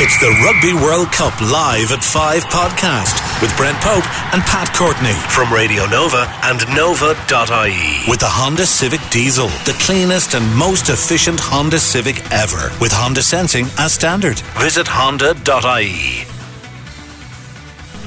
It's 0.00 0.16
the 0.20 0.30
Rugby 0.44 0.74
World 0.74 1.10
Cup 1.10 1.40
live 1.40 1.90
at 1.90 2.04
5 2.04 2.44
podcast 2.44 3.42
with 3.42 3.54
Brent 3.56 3.76
Pope 3.78 4.06
and 4.32 4.40
Pat 4.42 4.72
Courtney 4.72 5.14
from 5.34 5.52
Radio 5.52 5.86
Nova 5.86 6.32
and 6.44 6.60
Nova.ie. 6.76 8.08
With 8.08 8.20
the 8.20 8.30
Honda 8.30 8.64
Civic 8.64 9.00
Diesel, 9.10 9.48
the 9.66 9.76
cleanest 9.80 10.34
and 10.34 10.54
most 10.54 10.88
efficient 10.88 11.40
Honda 11.40 11.80
Civic 11.80 12.24
ever, 12.30 12.70
with 12.80 12.92
Honda 12.92 13.22
Sensing 13.22 13.66
as 13.76 13.92
standard. 13.92 14.38
Visit 14.60 14.86
Honda.ie. 14.86 16.24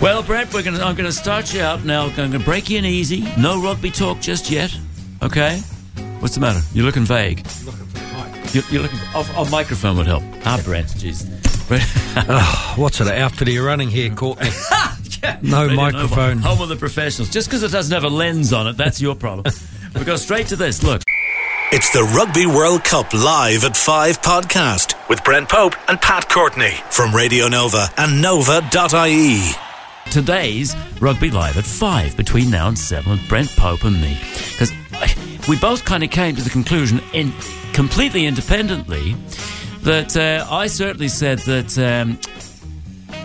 Well, 0.01 0.23
Brent, 0.23 0.53
we're 0.53 0.63
gonna, 0.63 0.79
I'm 0.79 0.95
going 0.95 1.09
to 1.09 1.11
start 1.11 1.53
you 1.53 1.59
out 1.59 1.83
now. 1.83 2.05
I'm 2.05 2.15
going 2.15 2.31
to 2.31 2.39
break 2.39 2.69
you 2.69 2.77
in 2.77 2.85
easy. 2.85 3.27
No 3.37 3.61
rugby 3.61 3.91
talk 3.91 4.21
just 4.21 4.49
yet. 4.49 4.73
Okay? 5.21 5.59
What's 6.21 6.35
the 6.35 6.41
matter? 6.41 6.61
You're 6.73 6.85
looking 6.85 7.03
vague. 7.03 7.45
Looking 7.65 7.85
for 7.87 7.99
the 7.99 8.39
mic. 8.39 8.53
You're, 8.53 8.63
you're 8.71 8.81
looking. 8.83 8.97
For, 8.97 9.25
a 9.35 9.49
microphone 9.49 9.97
would 9.97 10.07
help. 10.07 10.23
Ah, 10.45 10.61
Brent, 10.63 10.87
jeez. 10.87 11.40
oh, 12.29 12.73
what's 12.77 12.99
it? 12.99 13.07
Outfit 13.07 13.47
are 13.47 13.51
you 13.51 13.65
running 13.65 13.89
here, 13.89 14.09
Courtney? 14.09 14.49
yeah. 15.23 15.39
No 15.41 15.69
microphone. 15.69 16.37
Nova. 16.37 16.47
Home 16.49 16.61
of 16.61 16.69
the 16.69 16.75
professionals. 16.75 17.29
Just 17.29 17.47
because 17.47 17.63
it 17.63 17.71
doesn't 17.71 17.93
have 17.93 18.03
a 18.03 18.09
lens 18.13 18.51
on 18.51 18.67
it, 18.67 18.77
that's 18.77 18.99
your 19.01 19.15
problem. 19.15 19.53
we 19.95 20.03
go 20.03 20.15
straight 20.15 20.47
to 20.47 20.55
this. 20.55 20.83
Look. 20.83 21.01
It's 21.73 21.93
the 21.93 22.03
Rugby 22.03 22.45
World 22.45 22.83
Cup 22.83 23.13
live 23.13 23.63
at 23.63 23.77
5 23.77 24.21
podcast 24.21 25.07
with 25.07 25.23
Brent 25.23 25.47
Pope 25.47 25.73
and 25.87 26.01
Pat 26.01 26.27
Courtney 26.27 26.73
from 26.89 27.15
Radio 27.15 27.47
Nova 27.47 27.87
and 27.95 28.21
Nova.ie. 28.21 29.51
Today's 30.11 30.75
Rugby 30.99 31.31
Live 31.31 31.57
at 31.57 31.63
5 31.63 32.17
between 32.17 32.49
now 32.49 32.67
and 32.67 32.77
7 32.77 33.09
with 33.09 33.25
Brent 33.29 33.49
Pope 33.55 33.85
and 33.85 34.01
me. 34.01 34.17
Because 34.51 34.73
uh, 34.93 35.07
we 35.47 35.57
both 35.57 35.85
kind 35.85 36.03
of 36.03 36.09
came 36.09 36.35
to 36.35 36.41
the 36.41 36.49
conclusion, 36.49 36.99
in 37.13 37.31
completely 37.71 38.25
independently, 38.25 39.15
that 39.83 40.15
uh, 40.15 40.45
I 40.49 40.67
certainly 40.67 41.07
said 41.07 41.39
that 41.39 41.77
um, 41.77 42.19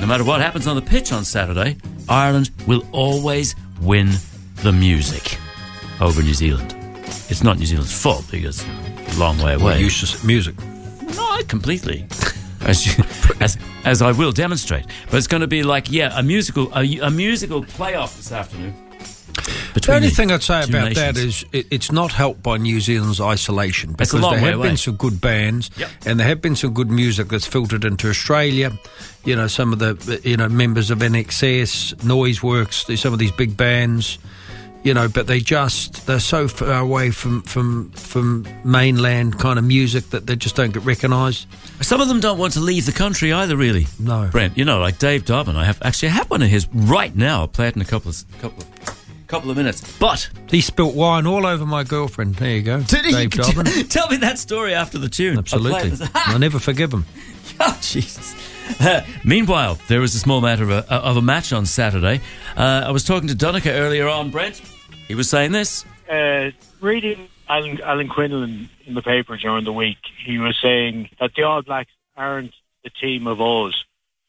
no 0.01 0.07
matter 0.07 0.25
what 0.25 0.41
happens 0.41 0.67
on 0.67 0.77
the 0.77 0.83
pitch 0.83 1.13
on 1.13 1.25
Saturday, 1.25 1.77
Ireland 2.09 2.51
will 2.67 2.87
always 2.93 3.55
win 3.81 4.11
the 4.57 4.73
music 4.73 5.39
over 6.01 6.23
New 6.23 6.35
Zealand. 6.35 6.75
It's 7.29 7.43
not 7.43 7.59
New 7.59 7.67
Zealand's 7.67 7.93
fault 8.01 8.25
because 8.31 8.65
it's 8.99 9.17
a 9.17 9.21
long 9.21 9.39
way 9.39 9.55
away. 9.55 9.65
We're 9.65 9.79
used 9.79 10.19
to 10.19 10.27
music. 10.27 10.55
No, 11.15 11.39
completely. 11.49 12.07
As, 12.63 12.85
you, 12.85 13.05
as, 13.41 13.57
as 13.85 14.03
I 14.03 14.11
will 14.11 14.33
demonstrate, 14.33 14.87
but 15.09 15.19
it's 15.19 15.29
going 15.29 15.43
to 15.43 15.47
be 15.47 15.63
like 15.63 15.89
yeah, 15.89 16.19
a 16.19 16.23
musical 16.23 16.73
a, 16.77 16.99
a 16.99 17.11
musical 17.11 17.63
playoff 17.63 18.17
this 18.17 18.33
afternoon. 18.33 18.75
The 19.75 19.93
only 19.95 20.11
thing 20.11 20.33
I'd 20.33 20.43
say 20.43 20.65
about 20.65 20.95
that 20.95 21.17
is 21.17 21.45
it, 21.53 21.67
it's 21.71 21.93
not 21.93 22.13
helped 22.13 22.43
by 22.43 22.57
New 22.57 22.81
Zealand's 22.81 23.21
isolation 23.21 23.93
because 23.93 24.21
there 24.21 24.39
have 24.39 24.55
away. 24.57 24.69
been 24.69 24.77
some 24.77 24.97
good 24.97 25.21
bands 25.21 25.71
yep. 25.77 25.91
and 26.05 26.19
there 26.19 26.27
have 26.27 26.43
been 26.43 26.57
some 26.57 26.75
good 26.75 26.91
music 26.91 27.29
that's 27.29 27.47
filtered 27.47 27.85
into 27.85 28.09
Australia. 28.09 28.73
You 29.25 29.37
know, 29.37 29.47
some 29.47 29.73
of 29.73 29.79
the 29.79 30.21
you 30.25 30.37
know 30.37 30.49
members 30.49 30.91
of 30.91 30.99
INXS, 30.99 32.05
Noise 32.05 32.43
Works, 32.43 32.87
some 32.97 33.13
of 33.13 33.19
these 33.19 33.33
big 33.33 33.57
bands. 33.57 34.19
You 34.83 34.95
know, 34.95 35.09
but 35.09 35.27
they 35.27 35.41
just 35.41 36.07
they're 36.07 36.21
so 36.21 36.47
far 36.47 36.81
away 36.81 37.11
from 37.11 37.43
from 37.43 37.91
from 37.91 38.47
mainland 38.65 39.37
kind 39.37 39.59
of 39.59 39.65
music 39.65 40.11
that 40.11 40.29
they 40.29 40.37
just 40.37 40.55
don't 40.55 40.73
get 40.73 40.85
recognised. 40.85 41.49
Some 41.81 42.01
of 42.01 42.07
them 42.07 42.21
don't 42.21 42.39
want 42.39 42.53
to 42.53 42.61
leave 42.61 42.87
the 42.87 42.93
country 42.93 43.33
either, 43.33 43.57
really. 43.57 43.89
No, 43.99 44.29
Brent. 44.31 44.57
You 44.57 44.65
know, 44.65 44.79
like 44.79 45.01
Dave 45.01 45.25
Dobbyn. 45.25 45.57
I 45.57 45.65
have 45.65 45.83
actually 45.83 46.11
I 46.11 46.13
have 46.13 46.31
one 46.31 46.41
of 46.41 46.49
his 46.49 46.69
right 46.73 47.15
now. 47.17 47.43
I 47.43 47.47
play 47.49 47.67
it 47.67 47.75
in 47.75 47.83
a 47.83 47.85
couple 47.85 48.11
of 48.11 48.25
couple 48.39 48.63
of 48.63 48.76
couple 49.27 49.51
of 49.51 49.57
minutes. 49.57 49.99
But 49.99 50.29
he 50.49 50.61
spilt 50.61 50.95
wine 50.95 51.27
all 51.27 51.47
over 51.47 51.67
my 51.67 51.85
girlfriend. 51.85 52.37
There 52.37 52.51
you 52.51 52.63
go. 52.63 52.81
Did 52.83 53.05
he? 53.05 53.13
Dave 53.13 53.31
Dobbyn. 53.31 53.89
Tell 53.91 54.09
me 54.09 54.17
that 54.19 54.39
story 54.39 54.75
after 54.75 54.99
the 54.99 55.09
tune. 55.09 55.39
Absolutely. 55.39 56.07
I 56.15 56.39
never 56.39 56.59
forgive 56.59 56.93
him. 56.93 57.05
oh, 57.61 57.79
Jesus. 57.81 58.35
Uh, 58.81 59.03
meanwhile, 59.25 59.79
there 59.89 60.01
was 60.01 60.15
a 60.15 60.19
small 60.19 60.41
matter 60.41 60.65
of 60.65 60.71
a, 60.71 60.93
of 60.93 61.17
a 61.17 61.23
match 61.23 61.53
on 61.53 61.67
Saturday. 61.67 62.21
Uh, 62.57 62.85
I 62.87 62.91
was 62.91 63.05
talking 63.05 63.29
to 63.29 63.35
Donica 63.35 63.71
earlier 63.71 64.09
on, 64.09 64.31
Brent. 64.31 64.61
He 65.09 65.15
was 65.15 65.31
saying 65.31 65.53
this. 65.53 65.85
Uh, 66.11 66.51
reading 66.81 67.29
Alan, 67.49 67.81
Alan 67.81 68.09
Quinlan 68.09 68.69
in 68.85 68.95
the 68.95 69.03
paper 69.03 69.37
during 69.37 69.65
the 69.65 69.73
week, 69.73 69.99
he 70.25 70.39
was 70.39 70.57
saying 70.61 71.11
that 71.21 71.33
the 71.37 71.45
All 71.45 71.63
Blacks 71.63 71.93
aren't 72.17 72.55
the 72.83 72.91
team 72.91 73.27
of 73.27 73.41
us, 73.41 73.85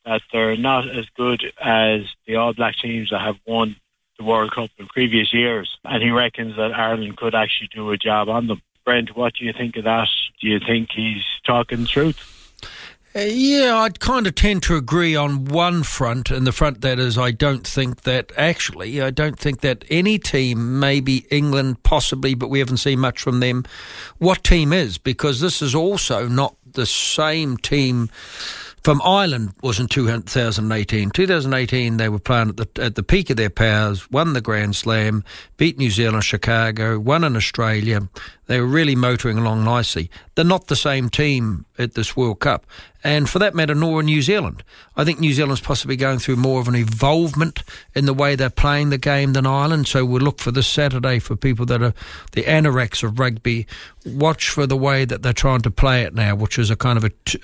that 0.05 0.21
they're 0.31 0.57
not 0.57 0.87
as 0.87 1.05
good 1.15 1.41
as 1.61 2.01
the 2.25 2.35
All 2.35 2.53
Black 2.53 2.75
teams 2.77 3.09
that 3.09 3.21
have 3.21 3.37
won 3.45 3.75
the 4.17 4.23
World 4.23 4.51
Cup 4.51 4.69
in 4.77 4.87
previous 4.87 5.33
years, 5.33 5.77
and 5.83 6.01
he 6.01 6.09
reckons 6.09 6.55
that 6.55 6.73
Ireland 6.73 7.17
could 7.17 7.35
actually 7.35 7.69
do 7.73 7.91
a 7.91 7.97
job 7.97 8.29
on 8.29 8.47
them. 8.47 8.61
Brent, 8.85 9.15
what 9.15 9.33
do 9.35 9.45
you 9.45 9.53
think 9.53 9.75
of 9.77 9.83
that? 9.83 10.07
Do 10.41 10.47
you 10.47 10.59
think 10.59 10.89
he's 10.91 11.23
talking 11.45 11.85
truth? 11.85 12.33
Uh, 13.15 13.21
yeah, 13.21 13.77
I'd 13.77 13.99
kind 13.99 14.27
of 14.27 14.35
tend 14.35 14.63
to 14.63 14.75
agree 14.75 15.15
on 15.15 15.45
one 15.45 15.83
front, 15.83 16.29
and 16.29 16.45
the 16.45 16.51
front 16.51 16.81
that 16.81 16.99
is, 16.99 17.17
I 17.17 17.31
don't 17.31 17.65
think 17.65 18.03
that 18.03 18.31
actually, 18.37 19.01
I 19.01 19.09
don't 19.09 19.39
think 19.39 19.61
that 19.61 19.85
any 19.89 20.19
team, 20.19 20.79
maybe 20.79 21.25
England 21.31 21.81
possibly, 21.83 22.35
but 22.35 22.49
we 22.49 22.59
haven't 22.59 22.77
seen 22.77 22.99
much 22.99 23.21
from 23.21 23.39
them, 23.39 23.65
what 24.19 24.43
team 24.43 24.71
is, 24.71 24.97
because 24.97 25.41
this 25.41 25.61
is 25.61 25.73
also 25.73 26.27
not 26.27 26.55
the 26.73 26.85
same 26.85 27.57
team 27.57 28.09
from 28.87 29.01
Ireland 29.03 29.51
was 29.61 29.81
in 29.81 29.89
2018. 29.89 31.09
2018, 31.09 31.97
they 31.97 32.07
were 32.07 32.19
playing 32.19 32.47
at 32.47 32.55
the 32.55 32.69
at 32.81 32.95
the 32.95 33.03
peak 33.03 33.29
of 33.29 33.35
their 33.35 33.49
powers, 33.49 34.09
won 34.11 34.31
the 34.31 34.39
Grand 34.39 34.77
Slam, 34.77 35.25
beat 35.57 35.77
New 35.77 35.91
Zealand, 35.91 36.23
Chicago, 36.23 36.97
won 36.97 37.25
in 37.25 37.35
Australia. 37.35 38.07
They 38.47 38.59
were 38.59 38.67
really 38.67 38.95
motoring 38.95 39.37
along 39.37 39.63
nicely. 39.63 40.09
They're 40.35 40.45
not 40.45 40.67
the 40.67 40.75
same 40.75 41.09
team 41.09 41.65
at 41.77 41.93
this 41.93 42.15
World 42.17 42.39
Cup. 42.39 42.65
And 43.03 43.29
for 43.29 43.39
that 43.39 43.55
matter, 43.55 43.75
nor 43.75 44.01
New 44.01 44.21
Zealand. 44.21 44.63
I 44.95 45.05
think 45.05 45.19
New 45.19 45.31
Zealand's 45.31 45.61
possibly 45.61 45.95
going 45.95 46.19
through 46.19 46.37
more 46.37 46.59
of 46.59 46.67
an 46.67 46.75
evolvement 46.75 47.63
in 47.93 48.05
the 48.05 48.13
way 48.13 48.35
they're 48.35 48.49
playing 48.49 48.89
the 48.89 48.97
game 48.97 49.33
than 49.33 49.45
Ireland. 49.45 49.87
So 49.87 50.03
we'll 50.03 50.21
look 50.21 50.39
for 50.39 50.51
this 50.51 50.67
Saturday 50.67 51.19
for 51.19 51.35
people 51.35 51.65
that 51.67 51.81
are 51.81 51.93
the 52.31 52.43
anoraks 52.43 53.03
of 53.03 53.19
rugby. 53.19 53.67
Watch 54.05 54.49
for 54.49 54.65
the 54.65 54.75
way 54.75 55.05
that 55.05 55.21
they're 55.21 55.33
trying 55.33 55.61
to 55.61 55.71
play 55.71 56.01
it 56.01 56.15
now, 56.15 56.35
which 56.35 56.57
is 56.57 56.69
a 56.69 56.75
kind 56.75 56.97
of 56.97 57.03
a 57.03 57.09
t- 57.25 57.39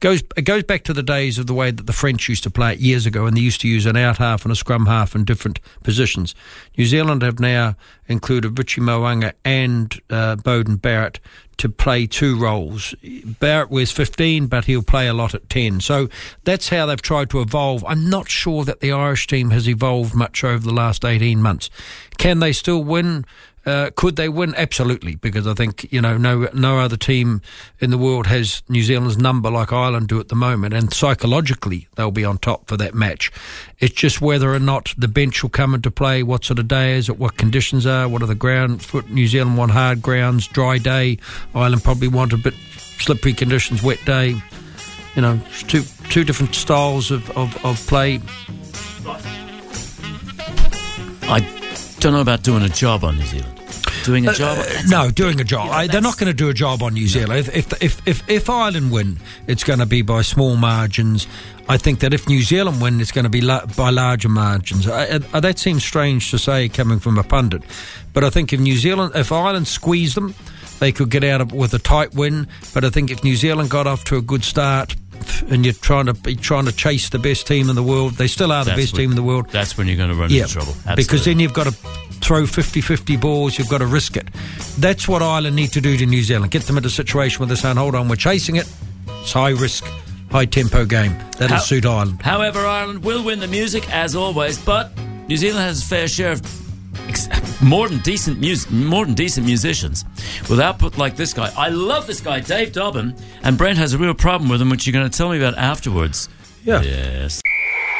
goes 0.00 0.22
it 0.36 0.42
goes 0.42 0.62
back 0.62 0.84
to 0.84 0.92
the 0.92 1.02
days 1.02 1.38
of 1.38 1.46
the 1.46 1.54
way 1.54 1.70
that 1.70 1.86
the 1.86 1.92
French 1.92 2.28
used 2.28 2.44
to 2.44 2.50
play 2.50 2.72
it 2.72 2.78
years 2.78 3.06
ago, 3.06 3.26
and 3.26 3.36
they 3.36 3.40
used 3.40 3.60
to 3.62 3.68
use 3.68 3.86
an 3.86 3.96
out 3.96 4.18
half 4.18 4.44
and 4.44 4.52
a 4.52 4.56
scrum 4.56 4.86
half 4.86 5.14
in 5.14 5.24
different 5.24 5.58
positions. 5.82 6.34
New 6.78 6.86
Zealand 6.86 7.22
have 7.22 7.40
now 7.40 7.74
included 8.06 8.56
Richie 8.56 8.80
Mo'unga 8.80 9.32
and 9.44 10.00
uh, 10.10 10.35
Beauden 10.42 10.80
Barrett 10.80 11.20
to 11.58 11.68
play 11.68 12.06
two 12.06 12.38
roles. 12.38 12.94
Barrett 13.40 13.70
wears 13.70 13.90
15, 13.90 14.46
but 14.46 14.66
he'll 14.66 14.82
play 14.82 15.08
a 15.08 15.14
lot 15.14 15.34
at 15.34 15.48
10. 15.48 15.80
So 15.80 16.08
that's 16.44 16.68
how 16.68 16.86
they've 16.86 17.00
tried 17.00 17.30
to 17.30 17.40
evolve. 17.40 17.84
I'm 17.86 18.10
not 18.10 18.28
sure 18.28 18.64
that 18.64 18.80
the 18.80 18.92
Irish 18.92 19.26
team 19.26 19.50
has 19.50 19.68
evolved 19.68 20.14
much 20.14 20.44
over 20.44 20.64
the 20.64 20.74
last 20.74 21.04
18 21.04 21.40
months. 21.40 21.70
Can 22.18 22.40
they 22.40 22.52
still 22.52 22.84
win? 22.84 23.24
Uh, 23.66 23.90
could 23.96 24.14
they 24.14 24.28
win? 24.28 24.54
Absolutely, 24.54 25.16
because 25.16 25.44
I 25.44 25.52
think 25.52 25.92
you 25.92 26.00
know 26.00 26.16
no 26.16 26.48
no 26.54 26.78
other 26.78 26.96
team 26.96 27.42
in 27.80 27.90
the 27.90 27.98
world 27.98 28.28
has 28.28 28.62
New 28.68 28.82
Zealand's 28.82 29.18
number 29.18 29.50
like 29.50 29.72
Ireland 29.72 30.06
do 30.06 30.20
at 30.20 30.28
the 30.28 30.36
moment, 30.36 30.72
and 30.72 30.92
psychologically 30.92 31.88
they'll 31.96 32.12
be 32.12 32.24
on 32.24 32.38
top 32.38 32.68
for 32.68 32.76
that 32.76 32.94
match. 32.94 33.32
It's 33.80 33.94
just 33.94 34.20
whether 34.20 34.54
or 34.54 34.60
not 34.60 34.94
the 34.96 35.08
bench 35.08 35.42
will 35.42 35.50
come 35.50 35.74
into 35.74 35.90
play, 35.90 36.22
what 36.22 36.44
sort 36.44 36.60
of 36.60 36.68
day 36.68 36.96
is 36.96 37.08
it, 37.08 37.18
what 37.18 37.38
conditions 37.38 37.86
are, 37.86 38.08
what 38.08 38.22
are 38.22 38.26
the 38.26 38.36
ground. 38.36 38.84
Foot 38.84 39.10
New 39.10 39.26
Zealand 39.26 39.58
want 39.58 39.72
hard 39.72 40.00
grounds, 40.00 40.46
dry 40.46 40.78
day. 40.78 41.18
Ireland 41.52 41.82
probably 41.82 42.08
want 42.08 42.32
a 42.32 42.36
bit 42.36 42.54
slippery 42.98 43.32
conditions, 43.32 43.82
wet 43.82 43.98
day. 44.04 44.40
You 45.16 45.22
know, 45.22 45.40
two 45.66 45.82
two 46.08 46.22
different 46.22 46.54
styles 46.54 47.10
of, 47.10 47.28
of, 47.30 47.64
of 47.64 47.84
play. 47.88 48.20
I 51.28 51.40
don't 51.98 52.12
know 52.12 52.20
about 52.20 52.44
doing 52.44 52.62
a 52.62 52.68
job 52.68 53.02
on 53.02 53.16
New 53.16 53.24
Zealand 53.24 53.55
doing 54.06 54.26
a 54.26 54.30
uh, 54.30 54.34
job? 54.34 54.58
Uh, 54.58 54.82
no, 54.86 55.10
doing 55.10 55.40
a 55.40 55.44
job. 55.44 55.68
I, 55.70 55.86
they're 55.86 56.00
not 56.00 56.16
going 56.16 56.28
to 56.28 56.36
do 56.36 56.48
a 56.48 56.54
job 56.54 56.82
on 56.82 56.94
New 56.94 57.08
Zealand. 57.08 57.48
If, 57.48 57.82
if, 57.82 58.08
if, 58.08 58.30
if 58.30 58.48
Ireland 58.48 58.92
win, 58.92 59.18
it's 59.46 59.64
going 59.64 59.80
to 59.80 59.86
be 59.86 60.02
by 60.02 60.22
small 60.22 60.56
margins. 60.56 61.26
I 61.68 61.76
think 61.76 61.98
that 62.00 62.14
if 62.14 62.28
New 62.28 62.42
Zealand 62.42 62.80
win, 62.80 63.00
it's 63.00 63.12
going 63.12 63.24
to 63.24 63.30
be 63.30 63.40
la- 63.40 63.66
by 63.66 63.90
larger 63.90 64.28
margins. 64.28 64.88
I, 64.88 65.20
I, 65.32 65.40
that 65.40 65.58
seems 65.58 65.84
strange 65.84 66.30
to 66.30 66.38
say 66.38 66.68
coming 66.68 67.00
from 67.00 67.18
a 67.18 67.24
pundit, 67.24 67.62
but 68.12 68.22
I 68.22 68.30
think 68.30 68.52
if 68.52 68.60
New 68.60 68.76
Zealand, 68.76 69.12
if 69.16 69.32
Ireland 69.32 69.66
squeeze 69.66 70.14
them, 70.14 70.34
they 70.78 70.92
could 70.92 71.10
get 71.10 71.24
out 71.24 71.40
of 71.40 71.52
with 71.52 71.74
a 71.74 71.78
tight 71.78 72.14
win. 72.14 72.46
But 72.72 72.84
I 72.84 72.90
think 72.90 73.10
if 73.10 73.24
New 73.24 73.34
Zealand 73.34 73.70
got 73.70 73.86
off 73.86 74.04
to 74.04 74.16
a 74.16 74.22
good 74.22 74.44
start, 74.44 74.94
and 75.50 75.64
you're 75.64 75.74
trying 75.74 76.06
to 76.06 76.14
be 76.14 76.34
trying 76.36 76.66
to 76.66 76.72
chase 76.72 77.08
the 77.10 77.18
best 77.18 77.46
team 77.46 77.68
in 77.68 77.76
the 77.76 77.82
world. 77.82 78.14
They 78.14 78.26
still 78.26 78.52
are 78.52 78.64
the 78.64 78.70
that's 78.70 78.82
best 78.82 78.96
team 78.96 79.10
in 79.10 79.16
the 79.16 79.22
world. 79.22 79.48
That's 79.50 79.76
when 79.76 79.86
you're 79.86 79.96
going 79.96 80.10
to 80.10 80.14
run 80.14 80.30
yeah, 80.30 80.42
into 80.42 80.54
trouble. 80.54 80.72
Absolutely. 80.72 81.04
Because 81.04 81.24
then 81.24 81.38
you've 81.38 81.54
got 81.54 81.64
to 81.64 81.72
throw 81.72 82.42
50-50 82.42 83.20
balls. 83.20 83.58
You've 83.58 83.68
got 83.68 83.78
to 83.78 83.86
risk 83.86 84.16
it. 84.16 84.28
That's 84.78 85.06
what 85.06 85.22
Ireland 85.22 85.56
need 85.56 85.72
to 85.72 85.80
do 85.80 85.96
to 85.96 86.06
New 86.06 86.22
Zealand. 86.22 86.50
Get 86.50 86.62
them 86.62 86.78
in 86.78 86.84
a 86.84 86.90
situation 86.90 87.40
where 87.40 87.46
they're 87.46 87.56
saying, 87.56 87.76
"Hold 87.76 87.94
on, 87.94 88.08
we're 88.08 88.16
chasing 88.16 88.56
it. 88.56 88.70
It's 89.20 89.32
high 89.32 89.50
risk." 89.50 89.84
High 90.30 90.46
tempo 90.46 90.84
game. 90.84 91.16
That'll 91.38 91.56
How, 91.56 91.62
suit 91.62 91.86
Ireland. 91.86 92.20
However, 92.20 92.66
Ireland 92.66 93.04
will 93.04 93.22
win 93.22 93.38
the 93.38 93.46
music 93.46 93.88
as 93.94 94.16
always, 94.16 94.58
but 94.58 94.90
New 95.28 95.36
Zealand 95.36 95.64
has 95.64 95.82
a 95.84 95.86
fair 95.86 96.08
share 96.08 96.32
of 96.32 96.42
more 97.62 97.88
than 97.88 97.98
decent 97.98 98.38
music, 98.38 98.70
more 98.70 99.04
than 99.04 99.14
decent 99.14 99.46
musicians, 99.46 100.04
with 100.48 100.60
output 100.60 100.98
like 100.98 101.16
this 101.16 101.32
guy. 101.32 101.52
I 101.56 101.68
love 101.68 102.06
this 102.06 102.20
guy, 102.20 102.40
Dave 102.40 102.72
Dobbyn, 102.72 103.18
and 103.42 103.58
Brent 103.58 103.78
has 103.78 103.92
a 103.94 103.98
real 103.98 104.14
problem 104.14 104.50
with 104.50 104.60
him, 104.60 104.70
which 104.70 104.86
you're 104.86 104.92
going 104.92 105.08
to 105.08 105.16
tell 105.16 105.30
me 105.30 105.38
about 105.38 105.56
afterwards. 105.56 106.28
Yeah. 106.64 106.82
Yes. 106.82 107.40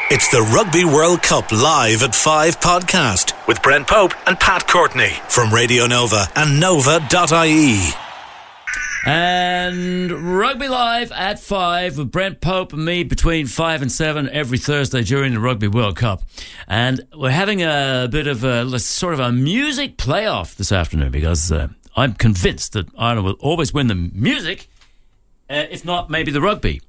It's 0.09 0.29
the 0.29 0.41
Rugby 0.41 0.85
World 0.85 1.21
Cup 1.21 1.51
live 1.51 2.01
at 2.01 2.15
5 2.15 2.59
podcast 2.61 3.33
with 3.47 3.61
Brent 3.61 3.87
Pope 3.87 4.13
and 4.25 4.39
Pat 4.39 4.67
Courtney 4.67 5.11
from 5.27 5.53
Radio 5.53 5.85
Nova 5.85 6.27
and 6.35 6.59
Nova.ie. 6.59 8.06
And 9.05 10.11
Rugby 10.11 10.67
Live 10.67 11.11
at 11.11 11.39
5 11.39 11.97
with 11.97 12.11
Brent 12.11 12.41
Pope 12.41 12.73
and 12.73 12.83
me 12.83 13.03
between 13.03 13.47
5 13.47 13.81
and 13.81 13.91
7 13.91 14.29
every 14.29 14.57
Thursday 14.57 15.01
during 15.03 15.33
the 15.33 15.39
Rugby 15.39 15.67
World 15.67 15.95
Cup. 15.95 16.23
And 16.67 17.01
we're 17.15 17.29
having 17.29 17.61
a 17.61 18.07
bit 18.11 18.27
of 18.27 18.43
a 18.43 18.79
sort 18.79 19.13
of 19.13 19.19
a 19.19 19.31
music 19.31 19.97
playoff 19.97 20.55
this 20.55 20.71
afternoon 20.71 21.11
because 21.11 21.51
uh, 21.51 21.69
I'm 21.95 22.13
convinced 22.13 22.73
that 22.73 22.87
Ireland 22.97 23.25
will 23.25 23.33
always 23.39 23.73
win 23.73 23.87
the 23.87 23.95
music, 23.95 24.67
uh, 25.49 25.65
if 25.69 25.85
not 25.85 26.09
maybe 26.09 26.31
the 26.31 26.41
rugby. 26.41 26.81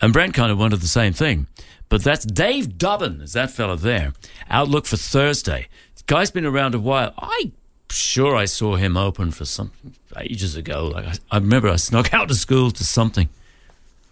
And 0.00 0.12
Brent 0.12 0.34
kind 0.34 0.52
of 0.52 0.58
wanted 0.58 0.80
the 0.80 0.88
same 0.88 1.12
thing. 1.12 1.46
But 1.88 2.04
that's 2.04 2.24
Dave 2.24 2.70
Dobbyn, 2.78 3.22
is 3.22 3.32
that 3.32 3.50
fella 3.50 3.76
there. 3.76 4.12
Outlook 4.50 4.86
for 4.86 4.96
Thursday. 4.96 5.68
The 5.96 6.02
guy's 6.06 6.30
been 6.30 6.46
around 6.46 6.74
a 6.74 6.80
while. 6.80 7.12
I 7.18 7.52
sure 7.90 8.36
I 8.36 8.44
saw 8.44 8.76
him 8.76 8.96
open 8.96 9.30
for 9.30 9.44
something 9.44 9.94
ages 10.16 10.56
ago. 10.56 10.86
Like 10.86 11.06
I, 11.06 11.14
I 11.30 11.38
remember 11.38 11.68
I 11.68 11.76
snuck 11.76 12.12
out 12.14 12.30
of 12.30 12.36
school 12.36 12.70
to 12.72 12.84
something. 12.84 13.28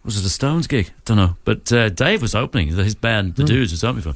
Was 0.05 0.19
it 0.19 0.27
a 0.27 0.31
Stones 0.31 0.67
gig? 0.67 0.89
I 0.89 0.93
don't 1.05 1.17
know. 1.17 1.37
But 1.45 1.73
uh, 1.73 1.89
Dave 1.89 2.23
was 2.23 2.35
opening. 2.35 2.69
His 2.69 2.97
band, 2.97 3.37
The 3.37 3.45
mm. 3.45 3.47
Dudes, 3.47 3.71
was 3.73 3.85
opening 3.85 4.13
for. 4.13 4.15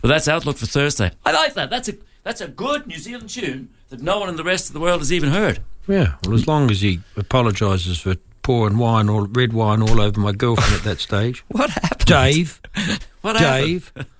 But 0.00 0.08
that's 0.08 0.28
Outlook 0.28 0.56
for 0.56 0.66
Thursday. 0.66 1.10
I 1.26 1.32
like 1.32 1.54
that. 1.54 1.68
That's 1.68 1.88
a 1.88 1.94
that's 2.22 2.40
a 2.40 2.48
good 2.48 2.86
New 2.86 2.98
Zealand 2.98 3.28
tune 3.28 3.68
that 3.90 4.00
no 4.00 4.18
one 4.18 4.28
in 4.28 4.36
the 4.36 4.44
rest 4.44 4.68
of 4.68 4.72
the 4.72 4.80
world 4.80 5.00
has 5.00 5.12
even 5.12 5.30
heard. 5.30 5.60
Yeah. 5.86 6.14
Well, 6.24 6.34
as 6.34 6.46
long 6.46 6.70
as 6.70 6.80
he 6.80 7.00
apologises 7.16 8.00
for 8.00 8.16
pouring 8.42 8.78
wine 8.78 9.08
or 9.08 9.26
red 9.26 9.52
wine 9.52 9.82
all 9.82 10.00
over 10.00 10.20
my 10.20 10.32
girlfriend 10.32 10.72
at 10.74 10.82
that 10.82 11.00
stage. 11.00 11.44
what 11.48 11.70
happened? 11.70 12.06
Dave. 12.06 12.60
what 13.20 13.36
Dave. 13.36 13.92
Happened? 13.94 14.10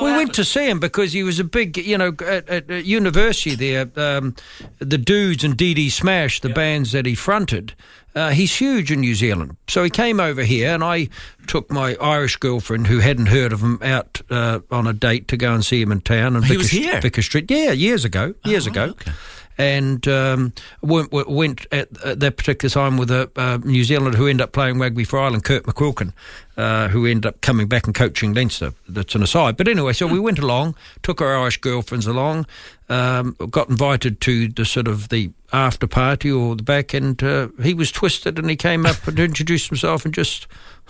We 0.00 0.10
happened? 0.10 0.28
went 0.28 0.34
to 0.34 0.44
see 0.44 0.68
him 0.68 0.80
because 0.80 1.12
he 1.12 1.22
was 1.22 1.38
a 1.38 1.44
big, 1.44 1.76
you 1.76 1.98
know, 1.98 2.14
at, 2.26 2.48
at, 2.48 2.70
at 2.70 2.84
university 2.84 3.54
there. 3.54 3.90
Um, 3.96 4.34
the 4.78 4.98
Dudes 4.98 5.44
and 5.44 5.56
DD 5.56 5.90
Smash, 5.90 6.40
the 6.40 6.48
bands 6.48 6.92
that 6.92 7.06
he 7.06 7.14
fronted. 7.14 7.74
Uh, 8.14 8.30
he's 8.30 8.56
huge 8.56 8.90
in 8.90 9.00
New 9.00 9.14
Zealand. 9.14 9.56
So 9.68 9.84
he 9.84 9.90
came 9.90 10.18
over 10.18 10.42
here, 10.42 10.70
and 10.70 10.82
I 10.82 11.08
took 11.46 11.70
my 11.70 11.94
Irish 12.00 12.36
girlfriend, 12.36 12.86
who 12.86 12.98
hadn't 12.98 13.26
heard 13.26 13.52
of 13.52 13.60
him, 13.60 13.78
out 13.82 14.20
uh, 14.30 14.60
on 14.70 14.86
a 14.86 14.92
date 14.92 15.28
to 15.28 15.36
go 15.36 15.54
and 15.54 15.64
see 15.64 15.80
him 15.80 15.92
in 15.92 16.00
town. 16.00 16.34
And 16.34 16.44
he 16.44 16.54
Vicar, 16.54 16.58
was 16.58 16.70
here, 16.70 17.00
Vicar 17.00 17.22
Street. 17.22 17.50
Yeah, 17.50 17.72
years 17.72 18.04
ago. 18.04 18.34
Years 18.44 18.66
oh, 18.66 18.70
ago. 18.70 18.82
Okay 18.84 19.12
and 19.58 20.06
um, 20.06 20.52
went, 20.82 21.12
went 21.12 21.66
at, 21.72 21.88
at, 22.04 22.20
that 22.20 22.36
particular 22.36 22.70
time 22.70 22.96
with 22.96 23.10
a 23.10 23.60
New 23.64 23.82
Zealander 23.82 24.16
who 24.16 24.28
ended 24.28 24.44
up 24.44 24.52
playing 24.52 24.78
rugby 24.78 25.04
for 25.04 25.18
Ireland, 25.18 25.44
Kurt 25.44 25.64
McQuilkin, 25.64 26.12
uh, 26.56 26.88
who 26.88 27.06
ended 27.06 27.26
up 27.26 27.40
coming 27.40 27.66
back 27.66 27.86
and 27.86 27.94
coaching 27.94 28.34
Leinster. 28.34 28.72
That's 28.88 29.14
an 29.16 29.22
aside. 29.22 29.56
But 29.56 29.66
anyway, 29.66 29.92
so 29.92 30.06
we 30.06 30.20
went 30.20 30.38
along, 30.38 30.76
took 31.02 31.20
our 31.20 31.36
Irish 31.36 31.58
girlfriends 31.58 32.06
along, 32.06 32.46
um, 32.88 33.36
got 33.50 33.68
invited 33.68 34.20
to 34.22 34.48
the 34.48 34.64
sort 34.64 34.86
of 34.86 35.08
the 35.08 35.30
after 35.52 35.86
party 35.86 36.30
or 36.30 36.54
the 36.54 36.62
back, 36.62 36.94
and 36.94 37.22
uh, 37.22 37.48
he 37.62 37.74
was 37.74 37.90
twisted 37.90 38.38
and 38.38 38.48
he 38.48 38.56
came 38.56 38.86
up 38.86 39.06
and 39.08 39.18
introduced 39.18 39.68
himself 39.68 40.04
and 40.04 40.14
just 40.14 40.46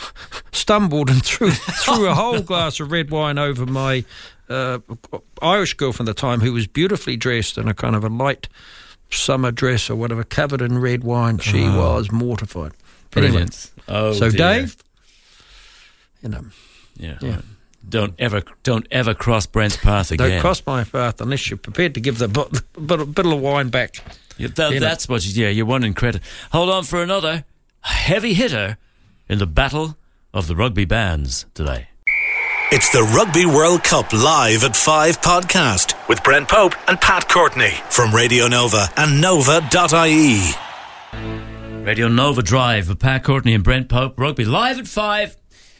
stumbled 0.53 1.11
and 1.11 1.25
threw 1.25 1.51
threw 1.51 2.09
a 2.09 2.15
whole 2.15 2.41
glass 2.41 2.81
of 2.81 2.91
red 2.91 3.11
wine 3.11 3.39
over 3.39 3.67
my 3.67 4.05
uh, 4.49 4.79
Irish 5.43 5.75
girlfriend 5.75 6.09
at 6.09 6.17
the 6.17 6.21
time 6.21 6.41
who 6.41 6.53
was 6.53 6.67
beautifully 6.67 7.17
dressed 7.17 7.59
in 7.59 7.69
a 7.69 7.75
kind 7.75 7.95
of 7.95 8.05
a 8.05 8.09
light 8.09 8.49
summer 9.11 9.51
dress 9.51 9.91
or 9.91 9.97
whatever, 9.97 10.25
covered 10.25 10.63
in 10.63 10.79
red 10.79 11.05
wine. 11.05 11.39
She 11.39 11.65
oh. 11.65 11.79
was 11.79 12.11
mortified. 12.11 12.73
Brilliant. 13.11 13.71
Anyway, 13.89 14.09
oh, 14.09 14.13
so 14.13 14.31
dear. 14.31 14.39
Dave, 14.39 14.77
you 16.23 16.29
know, 16.29 16.45
yeah. 16.97 17.19
yeah. 17.21 17.41
Don't 17.89 18.15
ever, 18.19 18.43
don't 18.65 18.87
ever 18.91 19.15
cross 19.15 19.47
Brent's 19.47 19.77
path 19.77 20.11
again. 20.11 20.29
Don't 20.29 20.41
cross 20.41 20.63
my 20.67 20.85
path 20.85 21.23
unless 21.23 21.49
you're 21.49 21.57
prepared 21.57 21.95
to 21.95 22.01
give 22.01 22.19
the 22.19 22.29
bottle, 22.29 22.61
bottle 22.77 23.33
of 23.33 23.41
wine 23.41 23.71
back. 23.71 24.03
Yeah, 24.37 24.49
that, 24.57 24.79
that's 24.79 25.09
know. 25.09 25.15
what. 25.15 25.25
You, 25.25 25.45
yeah, 25.45 25.51
you're 25.51 25.65
wanting 25.65 25.95
credit. 25.95 26.23
Hold 26.53 26.69
on 26.69 26.85
for 26.85 27.03
another 27.03 27.45
heavy 27.81 28.35
hitter 28.35 28.77
in 29.29 29.39
the 29.39 29.47
battle 29.47 29.97
of 30.33 30.47
the 30.47 30.57
rugby 30.57 30.85
bands 30.85 31.47
today. 31.55 31.89
It's 32.71 32.91
the 32.91 33.03
Rugby 33.03 33.47
World 33.47 33.83
Cup 33.83 34.13
live 34.13 34.63
at 34.63 34.77
5 34.77 35.21
podcast 35.23 35.95
with 36.09 36.23
Brent 36.23 36.49
Pope 36.49 36.75
and 36.87 37.01
Pat 37.01 37.29
Courtney 37.29 37.73
from 37.89 38.15
Radio 38.15 38.47
Nova 38.47 38.89
and 38.97 39.21
Nova.ie. 39.21 40.53
Radio 41.83 42.09
Nova 42.09 42.43
Drive 42.43 42.89
with 42.91 42.99
Pat 42.99 43.25
Courtney 43.25 43.55
and 43.55 43.65
Brent 43.65 43.89
Pope. 43.89 44.21
Rugby 44.21 44.45
live 44.45 44.79
at 44.79 44.87
5. 44.87 45.37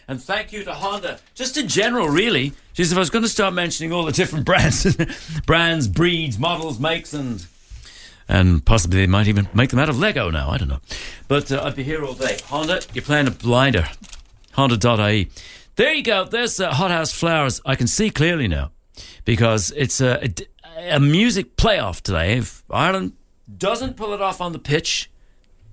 And 0.09 0.23
thank 0.23 0.53
you 0.55 0.65
to 0.65 0.73
Honda. 0.73 1.21
Just 1.35 1.59
in 1.59 1.69
general, 1.69 2.09
really. 2.09 2.55
Just 2.73 2.93
if 2.93 2.97
I 2.97 3.01
was 3.01 3.11
going 3.11 3.25
to 3.25 3.29
start 3.29 3.53
mentioning 3.53 3.93
all 3.93 4.07
the 4.07 4.13
different 4.13 4.47
brands, 4.47 4.97
brands, 5.45 5.87
breeds, 5.87 6.39
models, 6.39 6.81
makes, 6.81 7.13
and 7.13 7.47
and 8.29 8.65
possibly 8.65 9.01
they 9.01 9.07
might 9.07 9.27
even 9.27 9.49
make 9.55 9.71
them 9.71 9.79
out 9.79 9.89
of 9.89 9.99
Lego 9.99 10.31
now. 10.31 10.51
I 10.51 10.59
don't 10.59 10.69
know. 10.69 10.81
But 11.27 11.51
uh, 11.51 11.63
I'd 11.65 11.75
be 11.75 11.83
here 11.83 12.05
all 12.05 12.15
day. 12.15 12.39
Honda, 12.47 12.83
you're 12.93 13.05
playing 13.05 13.27
a 13.27 13.31
blinder. 13.31 13.89
Honda.ie. 14.53 15.31
There 15.77 15.93
you 15.93 16.03
go. 16.03 16.25
There's 16.25 16.61
uh, 16.61 16.75
Hothouse 16.75 17.13
Flowers. 17.13 17.61
I 17.65 17.77
can 17.77 17.87
see 17.87 18.11
clearly 18.11 18.49
now 18.49 18.73
because 19.25 19.73
it's 19.77 20.01
a, 20.01 20.31
a, 20.77 20.97
a, 20.97 21.01
music 21.01 21.57
playoff 21.57 22.01
today. 22.01 22.37
If 22.37 22.65
Ireland 22.69 23.13
doesn't 23.57 23.97
pull 23.97 24.13
it 24.13 24.21
off 24.21 24.41
on 24.41 24.53
the 24.53 24.59
pitch, 24.59 25.11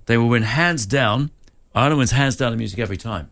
they 0.06 0.16
will 0.16 0.28
win 0.28 0.44
hands 0.44 0.86
down. 0.86 1.30
Ireland 1.74 1.98
wins 1.98 2.12
hands 2.12 2.36
down 2.36 2.52
in 2.52 2.58
music 2.58 2.78
every 2.78 2.96
time. 2.96 3.30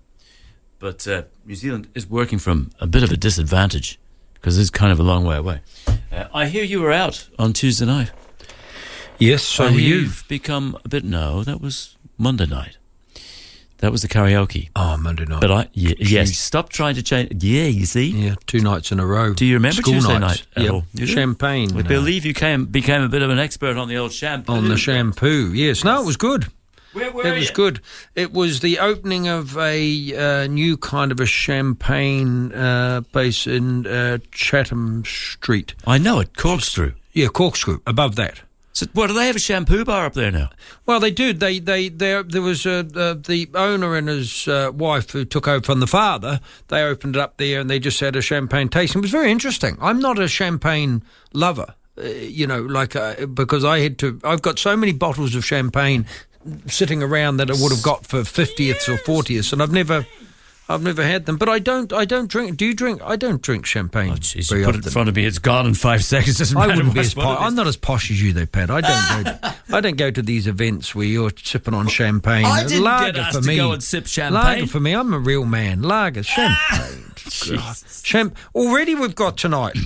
But 0.81 1.06
uh, 1.06 1.23
New 1.47 1.55
Zealand 1.55 1.88
is 1.94 2.11
working 2.11 2.38
from 2.38 2.73
a 2.81 2.87
bit 2.87 3.03
of 3.03 3.12
a 3.12 3.17
disadvantage 3.17 3.99
because 4.35 4.59
it's 4.59 4.71
kind 4.71 4.93
of 4.93 4.99
a 4.99 5.05
long 5.05 5.25
way 5.25 5.37
away. 5.37 5.61
Uh, 6.12 6.26
I 6.35 6.47
hear 6.47 6.65
you 6.65 6.81
were 6.81 6.93
out 6.93 7.29
on 7.38 7.53
Tuesday 7.53 7.87
night. 7.87 8.11
Yes, 9.19 9.43
so 9.43 9.69
you've 9.69 10.25
become 10.28 10.76
a 10.84 10.88
bit. 10.88 11.05
No, 11.05 11.44
that 11.44 11.61
was 11.61 11.96
Monday 12.19 12.46
night. 12.46 12.78
That 13.78 13.93
was 13.93 14.02
the 14.02 14.08
karaoke. 14.08 14.70
Oh, 14.76 14.96
Monday 14.96 15.25
night. 15.26 15.40
But 15.40 15.50
I, 15.50 15.69
yeah, 15.72 15.94
yes, 15.99 16.37
stop 16.38 16.70
trying 16.70 16.94
to 16.94 17.02
change. 17.02 17.44
Yeah, 17.44 17.64
you 17.64 17.84
see. 17.84 18.06
Yeah, 18.06 18.37
two 18.46 18.61
nights 18.61 18.93
in 18.93 18.99
a 18.99 19.06
row. 19.06 19.34
Do 19.34 19.44
you 19.44 19.55
remember 19.55 19.82
School 19.82 19.94
Tuesday 19.94 20.19
nights. 20.19 20.46
night? 20.56 20.82
Yeah, 20.94 21.06
champagne. 21.06 21.76
I 21.76 21.82
believe 21.82 22.25
you 22.25 22.34
came 22.34 22.66
became 22.66 23.02
a 23.02 23.08
bit 23.08 23.22
of 23.22 23.31
an 23.31 23.38
expert 23.38 23.76
on 23.76 23.88
the 23.88 23.96
old 23.99 24.12
shampoo. 24.12 24.52
On 24.52 24.69
the 24.69 24.78
shampoo, 24.78 25.52
yes. 25.52 25.84
No, 25.84 26.02
it 26.02 26.06
was 26.06 26.16
good. 26.16 26.46
Where, 26.94 27.11
where 27.11 27.26
it 27.26 27.37
was 27.37 27.49
you? 27.49 27.55
good. 27.55 27.81
It 28.14 28.32
was 28.32 28.61
the 28.61 28.78
opening 28.78 29.28
of 29.28 29.58
a 29.58 30.16
uh, 30.16 30.46
new 30.46 30.76
kind 30.76 31.11
of 31.11 31.19
a 31.19 31.26
champagne 31.26 32.52
uh, 32.54 33.02
place 33.12 33.47
in 33.49 33.87
uh, 33.87 34.18
Chatham 34.30 35.04
Street. 35.04 35.75
I 35.87 35.99
know 35.99 36.21
it, 36.21 36.37
Corkscrew. 36.37 36.92
Yeah, 37.12 37.26
Corkscrew. 37.26 37.80
Above 37.87 38.14
that. 38.16 38.40
So, 38.75 38.87
what 38.93 39.07
do 39.07 39.12
they 39.12 39.28
have 39.28 39.37
a 39.37 39.40
shampoo 39.40 39.85
bar 39.85 40.07
up 40.07 40.14
there 40.14 40.33
now? 40.33 40.50
Well, 40.85 40.99
they 40.99 41.12
do. 41.12 41.33
They 41.33 41.61
they 41.61 41.88
there 41.88 42.25
there 42.25 42.43
was 42.43 42.66
uh, 42.66 42.83
uh, 42.95 43.14
the 43.14 43.49
owner 43.54 43.95
and 43.95 44.09
his 44.09 44.49
uh, 44.49 44.73
wife 44.75 45.11
who 45.11 45.25
took 45.25 45.47
over 45.47 45.64
from 45.64 45.78
the 45.78 45.87
father. 45.87 46.40
They 46.69 46.83
opened 46.83 47.14
it 47.14 47.21
up 47.21 47.37
there 47.37 47.61
and 47.61 47.71
they 47.71 47.78
just 47.78 48.00
had 48.00 48.16
a 48.16 48.21
champagne 48.21 48.69
tasting. 48.69 48.99
It 48.99 49.02
was 49.02 49.12
very 49.12 49.31
interesting. 49.31 49.78
I'm 49.81 50.00
not 50.00 50.19
a 50.19 50.26
champagne 50.26 51.04
lover, 51.33 51.76
uh, 51.97 52.02
you 52.02 52.49
know, 52.49 52.62
like 52.62 52.97
because 53.33 53.64
I 53.64 53.78
had 53.78 53.97
to. 54.00 54.21
I've 54.25 54.43
got 54.43 54.59
so 54.59 54.76
many 54.76 54.93
bottles 54.93 55.37
of 55.37 55.45
champagne 55.45 56.04
sitting 56.66 57.00
around 57.00 57.37
that 57.37 57.50
I 57.50 57.54
would 57.54 57.71
have 57.71 57.83
got 57.83 58.04
for 58.04 58.23
fiftieths 58.23 58.88
or 58.88 58.99
fortieths, 58.99 59.52
and 59.52 59.62
I've 59.62 59.73
never 59.73 60.04
I've 60.66 60.83
never 60.83 61.02
had 61.04 61.26
them, 61.26 61.37
but 61.37 61.49
I 61.50 61.59
don't. 61.59 61.92
I 61.92 62.06
don't 62.06 62.26
drink. 62.26 62.56
Do 62.56 62.64
you 62.64 62.73
drink? 62.73 63.02
I 63.04 63.16
don't 63.16 63.42
drink 63.42 63.66
champagne. 63.66 64.12
Oh, 64.12 64.16
geez, 64.16 64.49
put 64.49 64.62
often. 64.64 64.80
it 64.80 64.87
in 64.87 64.92
front 64.92 65.09
of 65.11 65.16
me. 65.16 65.26
It's 65.26 65.38
gone 65.38 65.66
in 65.66 65.75
five 65.75 66.02
seconds. 66.14 66.38
Doesn't 66.38 66.56
I 66.56 66.66
wouldn't 66.68 66.94
be 66.94 67.00
as 67.00 67.12
po- 67.12 67.37
I'm 67.37 67.54
not 67.54 67.66
as 67.66 67.76
posh 67.76 68.11
as 68.11 68.23
you, 68.23 68.33
though, 68.33 68.47
Pat. 68.47 68.71
I 68.71 68.80
don't. 68.80 69.25
go 69.25 69.30
to, 69.30 69.54
I 69.76 69.80
don't 69.83 69.97
go 69.99 70.11
to 70.11 70.23
these 70.23 70.47
events 70.47 70.94
where 70.94 71.04
you're 71.06 71.33
sipping 71.37 71.75
on 71.75 71.87
champagne. 71.88 72.47
I 72.47 72.62
didn't 72.64 72.83
Lager 72.83 73.12
get 73.12 73.21
asked 73.21 73.37
for 73.37 73.42
me. 73.47 73.56
to 73.56 73.61
go 73.62 73.73
and 73.73 73.83
sip 73.83 74.06
champagne. 74.06 74.42
Lager 74.61 74.66
for 74.66 74.80
me. 74.80 74.94
I'm 74.94 75.12
a 75.12 75.18
real 75.18 75.44
man. 75.44 75.83
Lager, 75.83 76.23
champagne. 76.23 77.12
Ah, 77.59 77.75
Champ- 78.02 78.37
Already 78.54 78.94
we've 78.94 79.14
got 79.14 79.37
tonight 79.37 79.76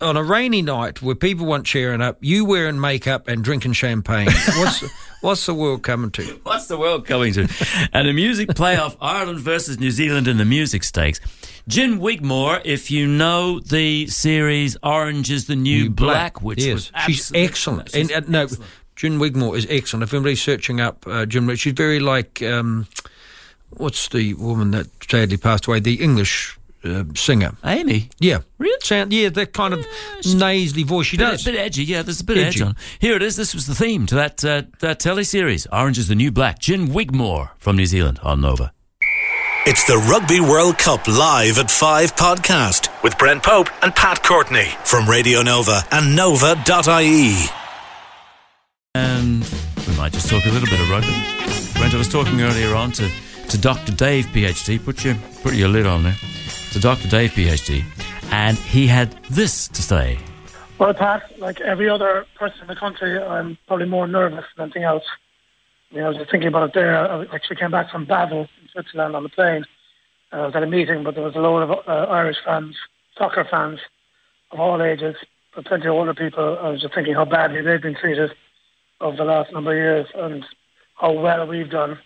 on 0.00 0.16
a 0.16 0.22
rainy 0.22 0.62
night 0.62 1.02
where 1.02 1.14
people 1.16 1.44
want 1.44 1.66
cheering 1.66 2.00
up, 2.00 2.16
you 2.20 2.44
wearing 2.44 2.80
makeup 2.80 3.26
and 3.28 3.42
drinking 3.44 3.72
champagne. 3.74 4.26
What's 4.56 4.84
what's 5.20 5.46
the 5.46 5.54
world 5.54 5.82
coming 5.82 6.10
to? 6.12 6.22
What's 6.42 6.66
the 6.66 6.78
world 6.78 7.06
coming 7.06 7.32
to? 7.34 7.48
and 7.92 8.08
a 8.08 8.12
music 8.12 8.50
playoff: 8.50 8.96
Ireland 9.00 9.40
versus 9.40 9.78
New 9.78 9.90
Zealand 9.90 10.28
in 10.28 10.38
the 10.38 10.44
music 10.44 10.84
stakes. 10.84 11.20
Gin 11.66 11.98
Wigmore, 11.98 12.62
if 12.64 12.90
you 12.90 13.06
know 13.06 13.60
the 13.60 14.06
series 14.06 14.76
Orange 14.82 15.30
is 15.30 15.46
the 15.46 15.56
New, 15.56 15.84
new 15.84 15.90
Black, 15.90 16.34
Black, 16.34 16.42
which 16.42 16.64
yes. 16.64 16.74
was 16.74 16.92
she's 17.04 17.32
excellent. 17.34 17.90
She's 17.90 18.10
and, 18.10 18.24
uh, 18.24 18.28
no, 18.28 18.42
excellent. 18.44 18.70
Gin 18.96 19.18
Wigmore 19.18 19.56
is 19.56 19.66
excellent. 19.68 20.02
If 20.02 20.14
anybody's 20.14 20.42
searching 20.42 20.80
up 20.80 21.06
uh, 21.06 21.26
Gin, 21.26 21.54
she's 21.56 21.74
very 21.74 22.00
like 22.00 22.42
um, 22.42 22.86
what's 23.70 24.08
the 24.08 24.34
woman 24.34 24.70
that 24.72 24.86
sadly 25.08 25.36
passed 25.36 25.66
away? 25.66 25.80
The 25.80 26.02
English 26.02 26.57
uh, 26.84 27.04
singer. 27.14 27.52
Amy. 27.64 28.10
Yeah. 28.20 28.38
Really? 28.58 28.78
Sound, 28.82 29.12
yeah, 29.12 29.28
that 29.30 29.52
kind 29.52 29.74
of 29.74 29.86
nasally 30.24 30.82
voice 30.84 31.06
she 31.06 31.16
Bit, 31.16 31.24
does. 31.24 31.46
A 31.46 31.50
bit 31.52 31.58
edgy, 31.60 31.84
yeah. 31.84 32.02
There's 32.02 32.20
a 32.20 32.24
bit 32.24 32.38
of 32.38 32.44
Edgy. 32.44 32.60
edge 32.62 32.68
on. 32.68 32.76
Here 32.98 33.16
it 33.16 33.22
is. 33.22 33.36
This 33.36 33.54
was 33.54 33.66
the 33.66 33.74
theme 33.74 34.06
to 34.06 34.14
that 34.14 34.44
uh, 34.44 34.62
that 34.80 35.00
teleseries. 35.00 35.66
Orange 35.72 35.98
is 35.98 36.08
the 36.08 36.14
New 36.14 36.30
Black. 36.30 36.58
Gin 36.58 36.88
Wigmore 36.88 37.50
from 37.58 37.76
New 37.76 37.86
Zealand 37.86 38.18
on 38.22 38.40
Nova. 38.40 38.72
It's 39.66 39.84
the 39.86 39.98
Rugby 39.98 40.40
World 40.40 40.78
Cup 40.78 41.06
Live 41.06 41.58
at 41.58 41.70
5 41.70 42.16
podcast 42.16 42.88
with 43.02 43.18
Brent 43.18 43.42
Pope 43.42 43.68
and 43.82 43.94
Pat 43.94 44.22
Courtney 44.24 44.68
from 44.84 45.06
Radio 45.06 45.42
Nova 45.42 45.82
and 45.92 46.16
Nova.ie. 46.16 47.44
And 48.94 49.44
we 49.86 49.96
might 49.96 50.12
just 50.12 50.30
talk 50.30 50.44
a 50.46 50.48
little 50.48 50.68
bit 50.68 50.80
of 50.80 50.88
rugby. 50.88 51.12
Brent, 51.78 51.92
I 51.92 51.98
was 51.98 52.08
talking 52.08 52.40
earlier 52.40 52.74
on 52.74 52.92
to, 52.92 53.10
to 53.50 53.58
Dr. 53.58 53.92
Dave, 53.92 54.26
PhD. 54.26 54.82
Put 54.82 55.04
your 55.04 55.16
put 55.42 55.52
your 55.54 55.68
lid 55.68 55.86
on 55.86 56.02
there. 56.02 56.16
To 56.78 56.82
Dr. 56.82 57.08
Dave, 57.08 57.32
PhD, 57.32 57.82
and 58.30 58.56
he 58.56 58.86
had 58.86 59.10
this 59.30 59.66
to 59.66 59.82
say. 59.82 60.16
Well, 60.78 60.94
Pat, 60.94 61.36
like 61.40 61.60
every 61.60 61.88
other 61.88 62.24
person 62.36 62.60
in 62.60 62.66
the 62.68 62.76
country, 62.76 63.18
I'm 63.18 63.58
probably 63.66 63.86
more 63.86 64.06
nervous 64.06 64.44
than 64.56 64.66
anything 64.66 64.84
else. 64.84 65.02
You 65.90 65.98
know, 65.98 66.04
I 66.04 66.08
was 66.10 66.18
just 66.18 66.30
thinking 66.30 66.46
about 66.46 66.68
it 66.68 66.74
there. 66.74 66.96
I 66.96 67.24
actually 67.34 67.56
came 67.56 67.72
back 67.72 67.90
from 67.90 68.04
Basel 68.04 68.42
in 68.42 68.68
Switzerland 68.70 69.16
on 69.16 69.24
the 69.24 69.28
plane. 69.28 69.64
I 70.30 70.46
was 70.46 70.54
at 70.54 70.62
a 70.62 70.68
meeting, 70.68 71.02
but 71.02 71.16
there 71.16 71.24
was 71.24 71.34
a 71.34 71.40
load 71.40 71.68
of 71.68 71.70
uh, 71.88 72.12
Irish 72.12 72.36
fans, 72.44 72.76
soccer 73.16 73.44
fans 73.50 73.80
of 74.52 74.60
all 74.60 74.80
ages, 74.80 75.16
but 75.56 75.64
plenty 75.64 75.88
of 75.88 75.94
older 75.94 76.14
people. 76.14 76.60
I 76.62 76.68
was 76.68 76.80
just 76.80 76.94
thinking 76.94 77.14
how 77.14 77.24
badly 77.24 77.60
they've 77.60 77.82
been 77.82 77.96
treated 77.96 78.30
over 79.00 79.16
the 79.16 79.24
last 79.24 79.52
number 79.52 79.72
of 79.72 79.78
years 79.78 80.06
and 80.14 80.46
how 80.94 81.10
well 81.10 81.44
we've 81.44 81.70
done, 81.70 81.98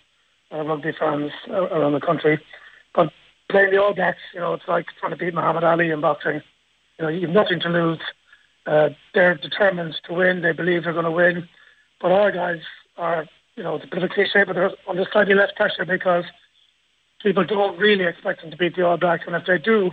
uh, 0.51 0.63
rugby 0.63 0.93
fans 0.99 1.31
around 1.47 1.93
the 1.93 2.01
country. 2.01 2.41
Playing 3.53 3.69
the 3.69 3.77
All 3.77 3.93
Blacks, 3.93 4.17
you 4.33 4.39
know, 4.39 4.55
it's 4.55 4.67
like 4.67 4.87
trying 4.99 5.11
to 5.11 5.15
beat 5.15 5.35
Muhammad 5.35 5.63
Ali 5.63 5.91
in 5.91 6.01
boxing. 6.01 6.41
You 6.97 7.05
know, 7.05 7.07
you've 7.07 7.29
nothing 7.29 7.59
to 7.59 7.69
lose. 7.69 7.99
Uh, 8.65 8.89
they're 9.13 9.35
determined 9.35 9.93
to 10.05 10.13
win. 10.15 10.41
They 10.41 10.53
believe 10.53 10.83
they're 10.83 10.93
going 10.93 11.05
to 11.05 11.11
win. 11.11 11.47
But 12.01 12.11
our 12.11 12.31
guys 12.31 12.61
are, 12.97 13.27
you 13.55 13.61
know, 13.61 13.75
it's 13.75 13.85
a 13.85 13.87
bit 13.87 14.01
of 14.01 14.09
a 14.09 14.13
cliche, 14.13 14.43
but 14.43 14.53
they're 14.55 14.71
under 14.89 15.05
slightly 15.11 15.35
less 15.35 15.51
pressure 15.55 15.85
because 15.85 16.23
people 17.21 17.43
don't 17.43 17.77
really 17.77 18.05
expect 18.05 18.41
them 18.41 18.49
to 18.49 18.57
beat 18.57 18.75
the 18.75 18.87
All 18.87 18.97
Blacks. 18.97 19.25
And 19.27 19.35
if 19.35 19.45
they 19.45 19.59
do, 19.59 19.91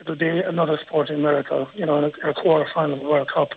it'll 0.00 0.16
be 0.16 0.40
another 0.40 0.76
sporting 0.84 1.22
miracle, 1.22 1.68
you 1.76 1.86
know, 1.86 1.96
in 1.98 2.04
a, 2.06 2.12
in 2.24 2.28
a 2.30 2.34
quarter 2.34 2.68
final 2.74 2.94
of 2.94 3.02
the 3.02 3.08
World 3.08 3.30
Cup. 3.32 3.50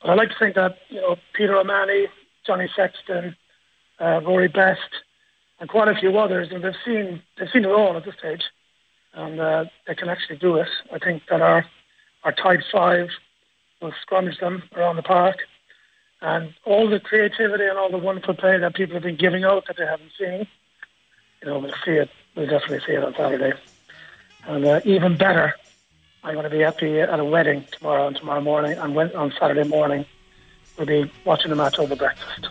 But 0.00 0.10
I 0.10 0.14
like 0.14 0.28
to 0.28 0.38
think 0.38 0.54
that, 0.54 0.78
you 0.90 1.00
know, 1.00 1.16
Peter 1.32 1.56
O'Mahony, 1.56 2.06
Johnny 2.46 2.68
Sexton, 2.76 3.34
uh, 3.98 4.20
Rory 4.22 4.46
Best, 4.46 4.90
and 5.60 5.68
quite 5.68 5.88
a 5.88 5.94
few 5.94 6.16
others, 6.18 6.48
and 6.50 6.62
they've 6.62 6.74
seen 6.84 7.22
they've 7.38 7.48
seen 7.52 7.64
it 7.64 7.70
all 7.70 7.96
at 7.96 8.04
this 8.04 8.14
stage, 8.18 8.42
and 9.14 9.40
uh, 9.40 9.64
they 9.86 9.94
can 9.94 10.08
actually 10.08 10.36
do 10.36 10.56
it. 10.56 10.68
I 10.92 10.98
think 10.98 11.22
that 11.30 11.40
our 11.40 11.64
our 12.24 12.32
tight 12.32 12.60
five 12.70 13.08
will 13.80 13.92
scrummage 14.06 14.40
them 14.40 14.62
around 14.76 14.96
the 14.96 15.02
park, 15.02 15.36
and 16.20 16.54
all 16.64 16.88
the 16.88 17.00
creativity 17.00 17.64
and 17.64 17.78
all 17.78 17.90
the 17.90 17.98
wonderful 17.98 18.34
play 18.34 18.58
that 18.58 18.74
people 18.74 18.94
have 18.94 19.02
been 19.02 19.16
giving 19.16 19.44
out 19.44 19.66
that 19.66 19.76
they 19.76 19.86
haven't 19.86 20.12
seen, 20.18 20.46
you 21.40 21.48
know, 21.48 21.58
we'll 21.58 21.72
see 21.84 21.92
it. 21.92 22.10
We'll 22.34 22.46
definitely 22.46 22.80
see 22.86 22.92
it 22.92 23.04
on 23.04 23.14
Saturday, 23.14 23.52
and 24.46 24.64
uh, 24.64 24.80
even 24.84 25.16
better, 25.16 25.54
I'm 26.22 26.34
going 26.34 26.44
to 26.44 26.50
be 26.50 26.62
at 26.62 26.78
the 26.78 27.00
at 27.00 27.18
a 27.18 27.24
wedding 27.24 27.66
tomorrow 27.72 28.06
and 28.06 28.16
tomorrow 28.16 28.40
morning, 28.40 28.78
and 28.78 28.96
on 29.14 29.32
Saturday 29.38 29.68
morning, 29.68 30.04
we'll 30.76 30.86
be 30.86 31.10
watching 31.24 31.50
the 31.50 31.56
match 31.56 31.78
over 31.78 31.96
breakfast. 31.96 32.48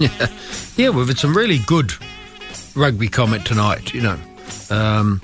Yeah, 0.78 0.90
we've 0.90 1.08
had 1.08 1.18
some 1.18 1.36
really 1.36 1.58
good 1.58 1.92
rugby 2.78 3.08
comment 3.08 3.44
tonight, 3.44 3.92
you 3.92 4.00
know. 4.00 4.18
Um, 4.70 5.20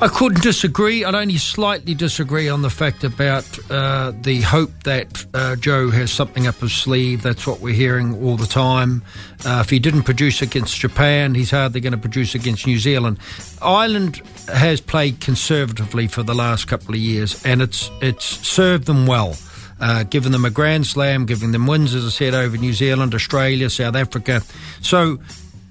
I 0.00 0.06
couldn't 0.06 0.42
disagree. 0.42 1.04
I'd 1.04 1.16
only 1.16 1.38
slightly 1.38 1.94
disagree 1.94 2.48
on 2.48 2.62
the 2.62 2.70
fact 2.70 3.02
about 3.02 3.44
uh, 3.68 4.12
the 4.22 4.42
hope 4.42 4.70
that 4.84 5.26
uh, 5.34 5.56
Joe 5.56 5.90
has 5.90 6.12
something 6.12 6.46
up 6.46 6.54
his 6.56 6.72
sleeve. 6.72 7.22
That's 7.22 7.48
what 7.48 7.60
we're 7.60 7.74
hearing 7.74 8.14
all 8.22 8.36
the 8.36 8.46
time. 8.46 9.02
Uh, 9.44 9.60
if 9.64 9.70
he 9.70 9.80
didn't 9.80 10.04
produce 10.04 10.40
against 10.40 10.78
Japan, 10.78 11.34
he's 11.34 11.50
hardly 11.50 11.80
going 11.80 11.94
to 11.94 11.98
produce 11.98 12.36
against 12.36 12.64
New 12.64 12.78
Zealand. 12.78 13.18
Ireland 13.60 14.22
has 14.46 14.80
played 14.80 15.20
conservatively 15.20 16.06
for 16.06 16.22
the 16.22 16.34
last 16.34 16.68
couple 16.68 16.94
of 16.94 17.00
years, 17.00 17.44
and 17.44 17.60
it's 17.60 17.90
it's 18.00 18.24
served 18.24 18.86
them 18.86 19.06
well 19.06 19.36
uh, 19.80 20.04
giving 20.04 20.32
them 20.32 20.44
a 20.44 20.50
grand 20.50 20.86
slam, 20.86 21.26
giving 21.26 21.52
them 21.52 21.66
wins, 21.66 21.94
as 21.94 22.04
I 22.04 22.10
said, 22.10 22.34
over 22.34 22.56
New 22.56 22.72
Zealand, 22.72 23.14
Australia, 23.14 23.70
South 23.70 23.94
Africa. 23.94 24.42
So 24.80 25.18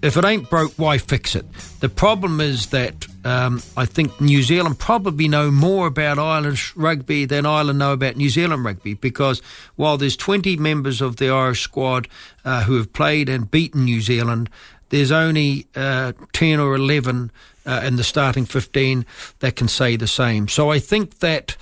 if 0.01 0.16
it 0.16 0.25
ain't 0.25 0.50
broke, 0.50 0.74
why 0.74 0.98
fix 0.98 1.36
it? 1.36 1.46
The 1.80 1.89
problem 1.89 2.39
is 2.39 2.68
that 2.68 3.08
um, 3.25 3.62
I 3.75 3.86
think 3.86 4.22
New 4.22 4.44
Zealand 4.44 4.80
probably 4.80 5.27
know 5.27 5.50
more 5.51 5.88
about 5.88 6.20
Irish 6.20 6.75
rugby 6.75 7.25
than 7.25 7.46
Ireland 7.46 7.80
know 7.80 7.94
about 7.94 8.16
New 8.16 8.30
Zealand 8.30 8.63
rugby 8.63 8.94
because 8.94 9.42
while 9.75 9.98
there's 9.98 10.16
20 10.16 10.58
members 10.58 11.01
of 11.01 11.18
the 11.18 11.30
Irish 11.30 11.62
squad 11.62 12.08
uh, 12.46 12.63
who 12.63 12.77
have 12.77 12.94
played 12.94 13.27
and 13.27 13.50
beaten 13.50 13.86
New 13.86 14.01
Zealand, 14.01 14.50
there's 14.89 15.12
only 15.12 15.68
uh, 15.75 16.13
10 16.34 16.60
or 16.60 16.75
11 16.75 17.32
uh, 17.66 17.82
in 17.84 17.96
the 17.98 18.04
starting 18.04 18.46
15 18.46 19.06
that 19.39 19.56
can 19.56 19.68
say 19.68 19.96
the 19.96 20.08
same. 20.08 20.48
So 20.48 20.72
I 20.72 20.80
think 20.80 21.20
that 21.20 21.58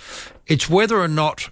it's 0.46 0.70
whether 0.70 1.00
or 1.00 1.08
not 1.08 1.50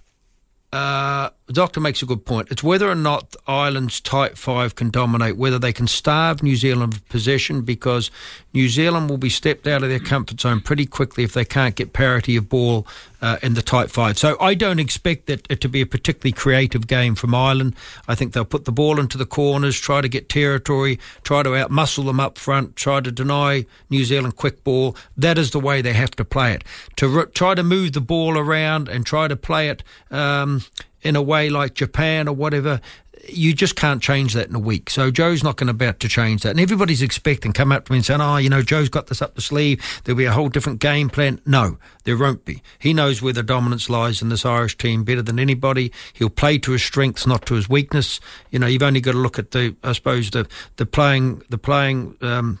uh, 0.72 1.30
the 1.46 1.52
doctor 1.52 1.78
makes 1.78 2.00
a 2.02 2.06
good 2.06 2.24
point. 2.24 2.48
It's 2.50 2.62
whether 2.62 2.88
or 2.88 2.94
not 2.94 3.36
Ireland's 3.46 4.00
tight 4.00 4.38
five 4.38 4.76
can 4.76 4.88
dominate, 4.88 5.36
whether 5.36 5.58
they 5.58 5.74
can 5.74 5.86
starve 5.86 6.42
New 6.42 6.56
Zealand 6.56 6.94
of 6.94 7.08
possession, 7.10 7.62
because 7.62 8.10
New 8.54 8.68
Zealand 8.68 9.10
will 9.10 9.18
be 9.18 9.28
stepped 9.28 9.66
out 9.66 9.82
of 9.82 9.90
their 9.90 10.00
comfort 10.00 10.40
zone 10.40 10.60
pretty 10.60 10.86
quickly 10.86 11.22
if 11.22 11.34
they 11.34 11.44
can't 11.44 11.74
get 11.74 11.92
parity 11.92 12.36
of 12.36 12.48
ball 12.48 12.86
uh, 13.20 13.36
in 13.42 13.52
the 13.52 13.60
tight 13.60 13.90
five. 13.90 14.16
So 14.16 14.38
I 14.40 14.54
don't 14.54 14.78
expect 14.78 15.28
it, 15.28 15.46
it 15.50 15.60
to 15.60 15.68
be 15.68 15.82
a 15.82 15.86
particularly 15.86 16.32
creative 16.32 16.86
game 16.86 17.14
from 17.14 17.34
Ireland. 17.34 17.76
I 18.08 18.14
think 18.14 18.32
they'll 18.32 18.46
put 18.46 18.64
the 18.64 18.72
ball 18.72 18.98
into 18.98 19.18
the 19.18 19.26
corners, 19.26 19.78
try 19.78 20.00
to 20.00 20.08
get 20.08 20.30
territory, 20.30 20.98
try 21.24 21.42
to 21.42 21.50
outmuscle 21.50 22.06
them 22.06 22.20
up 22.20 22.38
front, 22.38 22.74
try 22.74 23.00
to 23.00 23.12
deny 23.12 23.66
New 23.90 24.04
Zealand 24.04 24.36
quick 24.36 24.64
ball. 24.64 24.96
That 25.14 25.36
is 25.36 25.50
the 25.50 25.60
way 25.60 25.82
they 25.82 25.92
have 25.92 26.12
to 26.12 26.24
play 26.24 26.54
it. 26.54 26.64
To 26.96 27.18
r- 27.18 27.26
try 27.26 27.54
to 27.54 27.62
move 27.62 27.92
the 27.92 28.00
ball 28.00 28.38
around 28.38 28.88
and 28.88 29.04
try 29.04 29.28
to 29.28 29.36
play 29.36 29.68
it. 29.68 29.82
Um, 30.10 30.62
in 31.04 31.16
a 31.16 31.22
way 31.22 31.50
like 31.50 31.74
Japan 31.74 32.26
or 32.26 32.34
whatever, 32.34 32.80
you 33.28 33.54
just 33.54 33.76
can't 33.76 34.02
change 34.02 34.34
that 34.34 34.48
in 34.48 34.54
a 34.54 34.60
week. 34.60 34.90
So 34.90 35.10
Joe's 35.10 35.42
not 35.42 35.56
going 35.56 35.68
to 35.68 35.72
about 35.72 36.00
to 36.00 36.08
change 36.08 36.42
that. 36.42 36.50
And 36.50 36.60
everybody's 36.60 37.02
expecting, 37.02 37.52
come 37.52 37.72
up 37.72 37.86
to 37.86 37.92
me 37.92 37.98
and 37.98 38.06
saying, 38.06 38.20
oh, 38.20 38.36
you 38.36 38.50
know, 38.50 38.62
Joe's 38.62 38.88
got 38.88 39.06
this 39.06 39.22
up 39.22 39.34
the 39.34 39.40
sleeve. 39.40 39.82
There'll 40.04 40.18
be 40.18 40.24
a 40.24 40.32
whole 40.32 40.48
different 40.48 40.80
game 40.80 41.08
plan. 41.08 41.40
No, 41.46 41.78
there 42.04 42.18
won't 42.18 42.44
be. 42.44 42.62
He 42.78 42.92
knows 42.92 43.22
where 43.22 43.32
the 43.32 43.42
dominance 43.42 43.88
lies 43.88 44.20
in 44.20 44.28
this 44.28 44.44
Irish 44.44 44.76
team 44.76 45.04
better 45.04 45.22
than 45.22 45.38
anybody. 45.38 45.92
He'll 46.12 46.30
play 46.30 46.58
to 46.58 46.72
his 46.72 46.82
strengths, 46.82 47.26
not 47.26 47.46
to 47.46 47.54
his 47.54 47.68
weakness. 47.68 48.20
You 48.50 48.58
know, 48.58 48.66
you've 48.66 48.82
only 48.82 49.00
got 49.00 49.12
to 49.12 49.18
look 49.18 49.38
at 49.38 49.52
the, 49.52 49.74
I 49.82 49.92
suppose, 49.92 50.30
the, 50.30 50.46
the 50.76 50.86
playing, 50.86 51.42
the 51.48 51.58
playing, 51.58 52.16
um, 52.20 52.58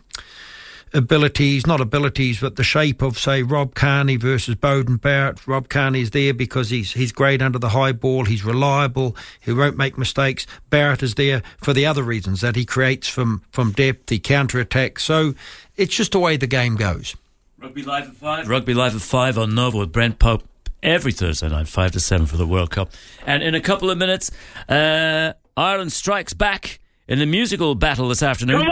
abilities, 0.94 1.66
not 1.66 1.80
abilities, 1.80 2.40
but 2.40 2.56
the 2.56 2.64
shape 2.64 3.02
of, 3.02 3.18
say, 3.18 3.42
Rob 3.42 3.74
Kearney 3.74 4.16
versus 4.16 4.54
Beauden 4.54 5.00
Barrett. 5.00 5.46
Rob 5.46 5.68
Kearney 5.68 6.00
is 6.00 6.10
there 6.10 6.32
because 6.32 6.70
he's 6.70 6.92
he's 6.92 7.12
great 7.12 7.42
under 7.42 7.58
the 7.58 7.70
high 7.70 7.92
ball. 7.92 8.24
He's 8.24 8.44
reliable. 8.44 9.16
He 9.40 9.52
won't 9.52 9.76
make 9.76 9.98
mistakes. 9.98 10.46
Barrett 10.70 11.02
is 11.02 11.16
there 11.16 11.42
for 11.58 11.72
the 11.72 11.84
other 11.84 12.02
reasons 12.02 12.40
that 12.40 12.56
he 12.56 12.64
creates 12.64 13.08
from 13.08 13.42
from 13.50 13.72
depth. 13.72 14.08
He 14.08 14.18
counter 14.18 14.60
attacks. 14.60 15.04
So 15.04 15.34
it's 15.76 15.94
just 15.94 16.12
the 16.12 16.20
way 16.20 16.36
the 16.36 16.46
game 16.46 16.76
goes. 16.76 17.16
Rugby 17.58 17.82
Live 17.82 18.08
at 18.08 18.16
5. 18.16 18.48
Rugby 18.48 18.74
Live 18.74 18.94
at 18.94 19.02
5 19.02 19.38
on 19.38 19.54
Nova 19.54 19.78
with 19.78 19.92
Brent 19.92 20.18
Pope 20.18 20.44
every 20.82 21.12
Thursday 21.12 21.48
night, 21.48 21.66
5 21.66 21.92
to 21.92 22.00
7 22.00 22.26
for 22.26 22.36
the 22.36 22.46
World 22.46 22.70
Cup. 22.70 22.90
And 23.26 23.42
in 23.42 23.54
a 23.54 23.60
couple 23.60 23.90
of 23.90 23.96
minutes, 23.96 24.30
uh, 24.68 25.32
Ireland 25.56 25.92
strikes 25.92 26.34
back 26.34 26.78
in 27.08 27.18
the 27.18 27.26
musical 27.26 27.74
battle 27.74 28.08
this 28.08 28.22
afternoon. 28.22 28.66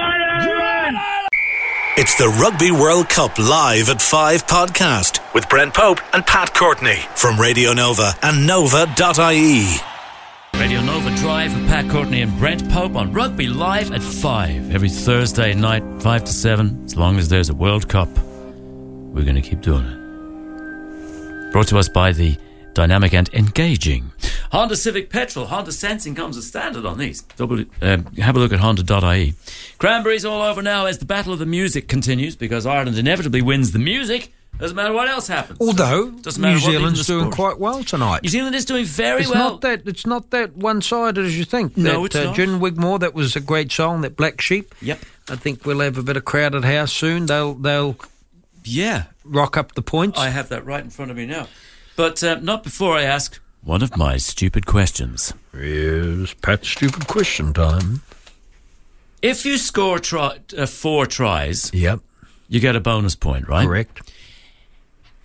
It's 1.95 2.17
the 2.17 2.29
Rugby 2.29 2.71
World 2.71 3.11
Cup 3.11 3.39
Live 3.39 3.91
at 3.91 4.01
5 4.01 4.47
podcast 4.47 5.21
with 5.35 5.47
Brent 5.51 5.75
Pope 5.75 6.01
and 6.15 6.25
Pat 6.25 6.55
Courtney 6.55 6.97
from 7.15 7.39
Radio 7.39 7.75
Nova 7.75 8.15
and 8.23 8.47
Nova.ie. 8.47 9.77
Radio 10.55 10.81
Nova 10.81 11.15
Drive 11.17 11.55
with 11.55 11.69
Pat 11.69 11.91
Courtney 11.91 12.23
and 12.23 12.35
Brent 12.39 12.67
Pope 12.71 12.97
on 12.97 13.13
Rugby 13.13 13.47
Live 13.47 13.93
at 13.93 14.03
5 14.03 14.75
every 14.75 14.89
Thursday 14.89 15.53
night, 15.53 15.83
5 16.01 16.25
to 16.25 16.33
7. 16.33 16.83
As 16.87 16.97
long 16.97 17.19
as 17.19 17.29
there's 17.29 17.51
a 17.51 17.55
World 17.55 17.91
Cup, 17.91 18.09
we're 18.09 19.25
going 19.25 19.35
to 19.35 19.43
keep 19.43 19.61
doing 19.61 19.85
it. 19.85 21.53
Brought 21.53 21.69
to 21.69 21.79
us 21.79 21.91
by 21.91 22.13
the 22.13 22.39
dynamic 22.75 23.13
and 23.15 23.29
engaging 23.35 24.13
Honda 24.51 24.77
Civic 24.77 25.09
Petrol. 25.11 25.47
Honda 25.47 25.73
Sensing 25.73 26.15
comes 26.15 26.37
as 26.37 26.47
standard 26.47 26.85
on 26.85 26.99
these. 26.99 27.23
Double, 27.37 27.65
um, 27.81 28.05
have 28.17 28.37
a 28.37 28.39
look 28.39 28.53
at 28.53 28.61
Honda.ie. 28.61 29.35
Cranberries 29.79 30.25
all 30.25 30.43
over 30.43 30.61
now 30.63 30.87
as 30.87 30.99
the 30.99 31.05
battle 31.07 31.33
of 31.33 31.39
the 31.39 31.47
music 31.47 31.89
continues 31.89 32.37
because 32.37 32.67
Ireland 32.67 32.99
inevitably 32.99 33.43
wins 33.43 33.73
the 33.73 33.79
music. 33.79 34.33
Doesn't 34.59 34.77
matter 34.77 34.93
what 34.93 35.09
else 35.09 35.27
happens. 35.27 35.59
Although 35.61 36.11
New 36.11 36.59
Zealand's 36.59 37.07
doing 37.07 37.31
quite 37.31 37.59
well 37.59 37.83
tonight. 37.83 38.23
New 38.23 38.29
Zealand 38.29 38.55
is 38.55 38.67
doing 38.67 38.85
very 38.85 39.23
It's 39.23 39.31
well. 39.31 39.53
not 39.53 39.61
that 39.63 39.89
it's 39.89 40.07
not 40.07 40.31
that 40.31 40.55
one 40.57 40.83
sided 40.83 41.25
as 41.25 41.37
you 41.37 41.45
think. 41.45 41.77
No, 41.77 42.03
that, 42.03 42.05
it's 42.07 42.17
uh, 42.17 42.25
not. 42.25 42.37
Gin 42.37 42.61
Wigmore, 42.61 43.01
that 43.01 43.15
was 43.15 43.35
a 43.35 43.41
great 43.41 43.73
song, 43.73 44.03
that 44.03 44.15
Black 44.17 44.41
Sheep. 44.41 44.73
Yep. 44.83 45.01
I 45.31 45.37
think 45.37 45.65
we'll 45.65 45.81
have 45.81 45.97
a 45.97 46.03
bit 46.03 46.17
of 46.19 46.25
crowded 46.27 46.65
house 46.65 46.93
soon. 46.93 47.27
They'll 47.27 47.55
they'll 47.55 47.97
Yeah, 48.63 49.05
rock 49.25 49.57
up 49.57 49.73
the 49.75 49.83
points? 49.83 50.19
I 50.19 50.29
have 50.29 50.51
that 50.51 50.65
right 50.67 50.85
in 50.85 50.91
front 50.91 51.11
of 51.11 51.17
me 51.17 51.25
now. 51.27 51.49
But 51.97 52.23
uh, 52.25 52.37
not 52.41 52.63
before 52.63 52.97
I 52.97 53.03
ask 53.03 53.41
one 53.63 53.83
of 53.83 53.97
my 53.97 54.17
stupid 54.17 54.67
questions. 54.67 55.33
Yes, 55.55 56.35
Pat's 56.43 56.69
stupid 56.69 57.07
question 57.07 57.53
time. 57.53 58.03
If 59.21 59.45
you 59.47 59.57
score 59.59 59.99
try, 60.01 60.39
uh, 60.57 60.67
four 60.67 61.07
tries, 61.07 61.71
Yep, 61.73 62.01
you 62.49 62.59
get 62.61 62.75
a 62.75 62.81
bonus 62.81 63.15
point, 63.15 63.47
right? 63.49 63.67
correct. 63.67 64.11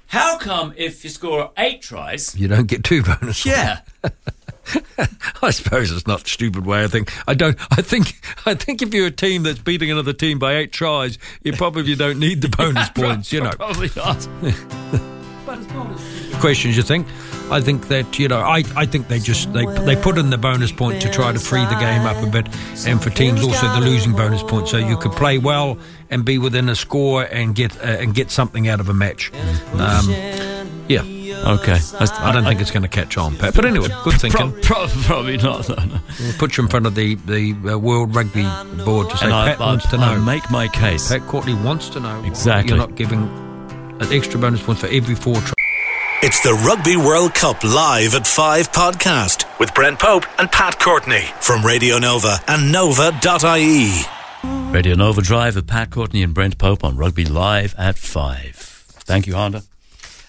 How 0.08 0.38
come 0.38 0.74
if 0.78 1.04
you 1.04 1.10
score 1.10 1.52
eight 1.58 1.82
tries, 1.82 2.36
You 2.36 2.48
don't 2.48 2.68
get 2.68 2.84
two 2.84 3.02
bonus. 3.04 3.46
yeah, 3.46 3.80
I 5.42 5.50
suppose 5.52 5.92
it's 5.92 6.06
not 6.08 6.26
a 6.26 6.30
stupid 6.30 6.66
way 6.66 6.84
of 6.84 6.92
thinking. 6.92 7.14
I 7.28 7.34
don't. 7.34 7.58
I 7.72 7.82
think. 7.82 8.14
I 8.46 8.54
think 8.54 8.82
if 8.82 8.94
you're 8.94 9.08
a 9.08 9.12
team 9.12 9.44
that's 9.44 9.60
beating 9.60 9.90
another 9.92 10.14
team 10.14 10.38
by 10.40 10.56
eight 10.58 10.72
tries, 10.72 11.18
you 11.44 11.54
probably 11.54 11.96
don't 11.96 12.20
need 12.20 12.42
the 12.42 12.50
bonus 12.50 12.90
points. 12.96 13.34
You 13.34 13.42
know. 13.42 13.52
probably 13.52 13.90
not. 13.96 14.28
questions 16.40 16.76
you 16.78 16.84
think. 16.84 17.08
I 17.50 17.62
think 17.62 17.88
that 17.88 18.20
you 18.20 18.28
know, 18.28 18.40
I, 18.40 18.64
I 18.76 18.86
think 18.86 19.08
they 19.08 19.20
just 19.20 19.52
they 19.54 19.66
they 19.66 19.96
put 19.96 20.18
in 20.18 20.30
the 20.30 20.38
bonus 20.38 20.72
point 20.72 21.02
to 21.02 21.10
try 21.12 21.32
to 21.32 21.40
free 21.40 21.64
the 21.66 21.76
game 21.80 22.02
up 22.06 22.22
a 22.22 22.28
bit, 22.28 22.48
and 22.86 23.02
for 23.02 23.10
teams 23.10 23.42
also 23.44 23.68
the 23.74 23.82
losing 23.82 24.14
bonus 24.14 24.44
point, 24.44 24.68
so 24.68 24.78
you 24.78 24.98
could 24.98 25.14
play 25.14 25.38
well 25.38 25.78
and 26.10 26.26
be 26.26 26.38
within 26.38 26.68
a 26.70 26.76
score 26.76 27.24
and 27.24 27.56
get 27.56 27.76
uh, 27.78 27.88
and 27.88 28.14
get 28.14 28.32
something 28.32 28.68
out 28.68 28.80
of 28.80 28.90
a 28.90 28.94
match. 28.94 29.32
Um, 29.74 30.10
yeah, 30.90 31.04
Okay, 31.46 31.78
I 32.00 32.32
don't 32.34 32.44
think 32.46 32.62
it's 32.62 32.72
going 32.72 32.84
to 32.84 32.88
catch 32.90 33.18
on, 33.18 33.36
Pat. 33.38 33.54
But 33.54 33.66
anyway, 33.66 33.88
good 34.04 34.20
thinking. 34.20 34.52
Pro- 34.62 34.88
pro- 34.88 35.02
probably 35.04 35.38
not. 35.38 35.68
No, 35.70 35.76
no. 35.76 36.00
We'll 36.20 36.34
put 36.34 36.58
you 36.58 36.64
in 36.64 36.70
front 36.70 36.86
of 36.86 36.96
the 36.96 37.16
the 37.16 37.74
uh, 37.74 37.78
World 37.78 38.16
Rugby 38.16 38.44
Board 38.84 39.10
to 39.12 39.18
say 39.18 39.26
And 39.26 39.34
I, 39.34 39.50
Pat 39.50 39.60
wants 39.60 39.88
to 39.90 39.98
I, 39.98 40.00
I 40.14 40.16
know. 40.16 40.22
make 40.22 40.50
my 40.50 40.68
case. 40.68 41.10
Pat 41.10 41.22
Courtney 41.28 41.54
wants 41.54 41.90
to 41.90 42.00
know. 42.00 42.24
Exactly. 42.24 42.70
You're 42.70 42.78
not 42.78 42.96
giving 42.96 43.22
an 44.02 44.12
extra 44.14 44.40
bonus 44.40 44.62
point 44.64 44.80
for 44.80 44.88
every 44.88 45.16
four 45.16 45.36
tries. 45.36 45.54
It's 46.28 46.42
the 46.42 46.56
Rugby 46.56 46.98
World 46.98 47.34
Cup 47.34 47.64
live 47.64 48.14
at 48.14 48.28
5 48.28 48.74
podcast 48.74 49.46
with 49.62 49.74
Brent 49.74 49.98
Pope 49.98 50.26
and 50.38 50.52
Pat 50.52 50.78
Courtney 50.78 51.22
from 51.40 51.66
Radio 51.66 52.00
Nova 52.00 52.36
and 52.50 52.70
Nova.ie. 52.70 54.02
Radio 54.74 54.96
Nova 54.96 55.22
Drive 55.22 55.56
with 55.56 55.68
Pat 55.68 55.90
Courtney 55.90 56.22
and 56.24 56.34
Brent 56.34 56.58
Pope 56.58 56.84
on 56.84 56.98
Rugby 56.98 57.24
Live 57.24 57.74
at 57.78 57.98
5. 57.98 58.56
Thank 58.58 59.26
you, 59.26 59.36
Honda. 59.36 59.64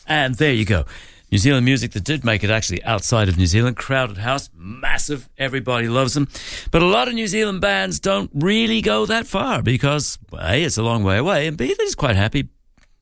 And 0.07 0.37
there 0.37 0.53
you 0.53 0.65
go. 0.65 0.85
New 1.33 1.39
Zealand 1.39 1.65
music 1.65 1.91
that 1.91 2.05
did 2.05 2.25
make 2.25 2.45
it 2.45 2.51
actually 2.51 2.81
outside 2.85 3.29
of 3.29 3.37
New 3.37 3.49
Zealand. 3.49 3.77
Crowded 3.77 4.19
house, 4.19 4.51
massive. 4.55 5.29
Everybody 5.37 5.89
loves 5.89 6.15
them. 6.15 6.29
But 6.71 6.83
a 6.83 6.87
lot 6.87 7.09
of 7.09 7.15
New 7.15 7.27
Zealand 7.27 7.61
bands 7.61 7.99
don't 7.99 8.31
really 8.33 8.83
go 8.83 9.05
that 9.07 9.27
far 9.27 9.65
because, 9.65 10.17
A, 10.33 10.63
it's 10.63 10.79
a 10.79 10.83
long 10.85 11.03
way 11.03 11.19
away, 11.19 11.49
and 11.49 11.57
B, 11.57 11.67
they're 11.67 11.87
just 11.87 11.97
quite 11.97 12.15
happy 12.15 12.51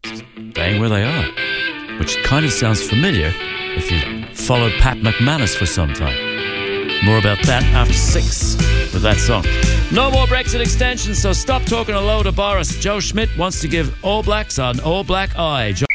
staying 0.03 0.81
where 0.81 0.88
they 0.88 1.05
are. 1.05 1.46
Which 1.99 2.17
kind 2.25 2.45
of 2.45 2.53
sounds 2.53 2.83
familiar 2.87 3.33
if 3.76 3.91
you 3.91 4.26
followed 4.35 4.73
Pat 4.81 4.99
McManus 4.99 5.57
for 5.57 5.67
some 5.67 5.93
time. 5.95 6.17
More 7.05 7.19
about 7.19 7.38
that 7.47 7.62
after 7.75 7.93
six 7.95 8.55
with 8.93 9.03
that 9.03 9.17
song. 9.19 9.45
No 9.93 10.11
more 10.11 10.26
Brexit 10.26 10.61
extensions, 10.61 11.21
so 11.21 11.33
stop 11.33 11.62
talking 11.62 11.95
a 11.95 12.00
load 12.00 12.26
of 12.26 12.37
Boris. 12.37 12.79
Joe 12.79 13.00
Schmidt 13.00 13.29
wants 13.38 13.61
to 13.61 13.69
give 13.69 13.95
All 14.05 14.23
Blacks 14.23 14.59
an 14.59 14.81
All 14.81 15.05
Black 15.05 15.37
eye. 15.38 15.73
Jo- 15.73 15.87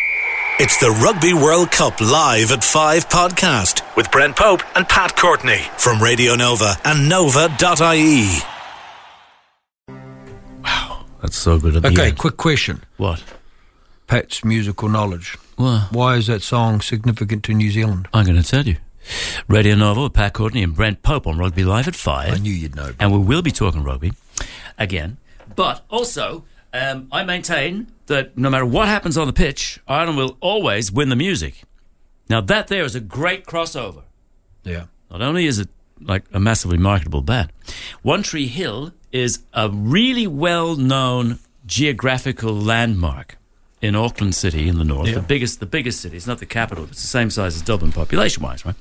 It's 0.60 0.78
the 0.80 0.92
Rugby 0.92 1.34
World 1.34 1.72
Cup 1.72 2.00
live 2.02 2.52
at 2.52 2.64
5 2.64 3.10
podcast 3.10 3.82
with 3.96 4.12
Brent 4.12 4.36
Pope 4.36 4.62
and 4.76 4.88
Pat 4.88 5.16
Courtney 5.18 5.62
from 5.78 6.02
Radio 6.02 6.36
Nova 6.36 6.74
and 6.86 7.10
Nova.ie. 7.10 8.40
Wow, 10.64 11.06
that's 11.22 11.38
so 11.38 11.60
good 11.60 11.76
at 11.76 11.82
the 11.82 11.90
Okay, 11.90 12.10
end. 12.10 12.18
quick 12.18 12.38
question. 12.38 12.84
What? 12.98 13.24
Pat's 14.12 14.44
musical 14.44 14.90
knowledge. 14.90 15.38
Well, 15.58 15.88
Why 15.90 16.18
is 16.18 16.28
that 16.28 16.42
song 16.42 16.82
significant 16.82 17.46
to 17.46 17.54
New 17.54 17.72
Zealand? 17.72 18.10
I'm 18.14 18.26
going 18.26 18.36
to 18.36 18.44
tell 18.46 18.68
you. 18.68 18.76
Radio 19.48 19.74
Nova 19.74 20.04
with 20.04 20.12
Pat 20.12 20.34
Courtney 20.34 20.62
and 20.64 20.76
Brent 20.76 21.02
Pope 21.02 21.26
on 21.26 21.38
Rugby 21.38 21.64
Live 21.64 21.88
at 21.88 21.96
5. 21.96 22.34
I 22.34 22.38
knew 22.40 22.52
you'd 22.52 22.76
know. 22.76 22.92
and 23.00 23.14
we 23.14 23.20
will 23.20 23.42
be 23.42 23.52
talking 23.52 23.84
rugby 23.86 24.12
again. 24.78 25.16
But 25.56 25.86
also, 25.90 26.44
um, 26.74 27.08
I 27.10 27.24
maintain 27.24 27.88
that 28.08 28.38
no 28.38 28.50
matter 28.50 28.66
what 28.66 28.90
happens 28.90 29.18
on 29.18 29.28
the 29.28 29.34
pitch, 29.34 29.80
Ireland 29.88 30.18
will 30.18 30.36
always 30.42 30.92
win 30.92 31.08
the 31.08 31.16
music. 31.16 31.64
Now 32.30 32.42
that 32.42 32.68
there 32.68 32.84
is 32.84 32.96
a 32.96 33.00
great 33.00 33.46
crossover. 33.46 34.04
Yeah. 34.66 34.88
Not 35.10 35.22
only 35.22 35.46
is 35.46 35.58
it 35.58 35.70
like 36.02 36.26
a 36.34 36.40
massively 36.42 36.78
marketable 36.78 37.22
band, 37.22 37.54
One 38.02 38.24
Tree 38.24 38.48
Hill 38.48 38.92
is 39.14 39.40
a 39.54 39.70
really 39.70 40.28
well-known 40.28 41.40
geographical 41.66 42.54
landmark 42.54 43.38
in 43.82 43.96
Auckland 43.96 44.36
City 44.36 44.68
in 44.68 44.78
the 44.78 44.84
north, 44.84 45.08
Yeah. 45.08 45.16
the 45.16 45.22
biggest, 45.22 45.60
the 45.60 45.66
biggest 45.66 46.02
city. 46.02 46.16
It's 46.18 46.28
not 46.28 46.38
the 46.40 46.46
capital; 46.46 46.84
it's 46.86 47.02
the 47.02 47.08
same 47.08 47.30
size 47.30 47.56
as 47.56 47.62
Dublin 47.62 47.92
population-wise, 47.92 48.66
right? 48.66 48.76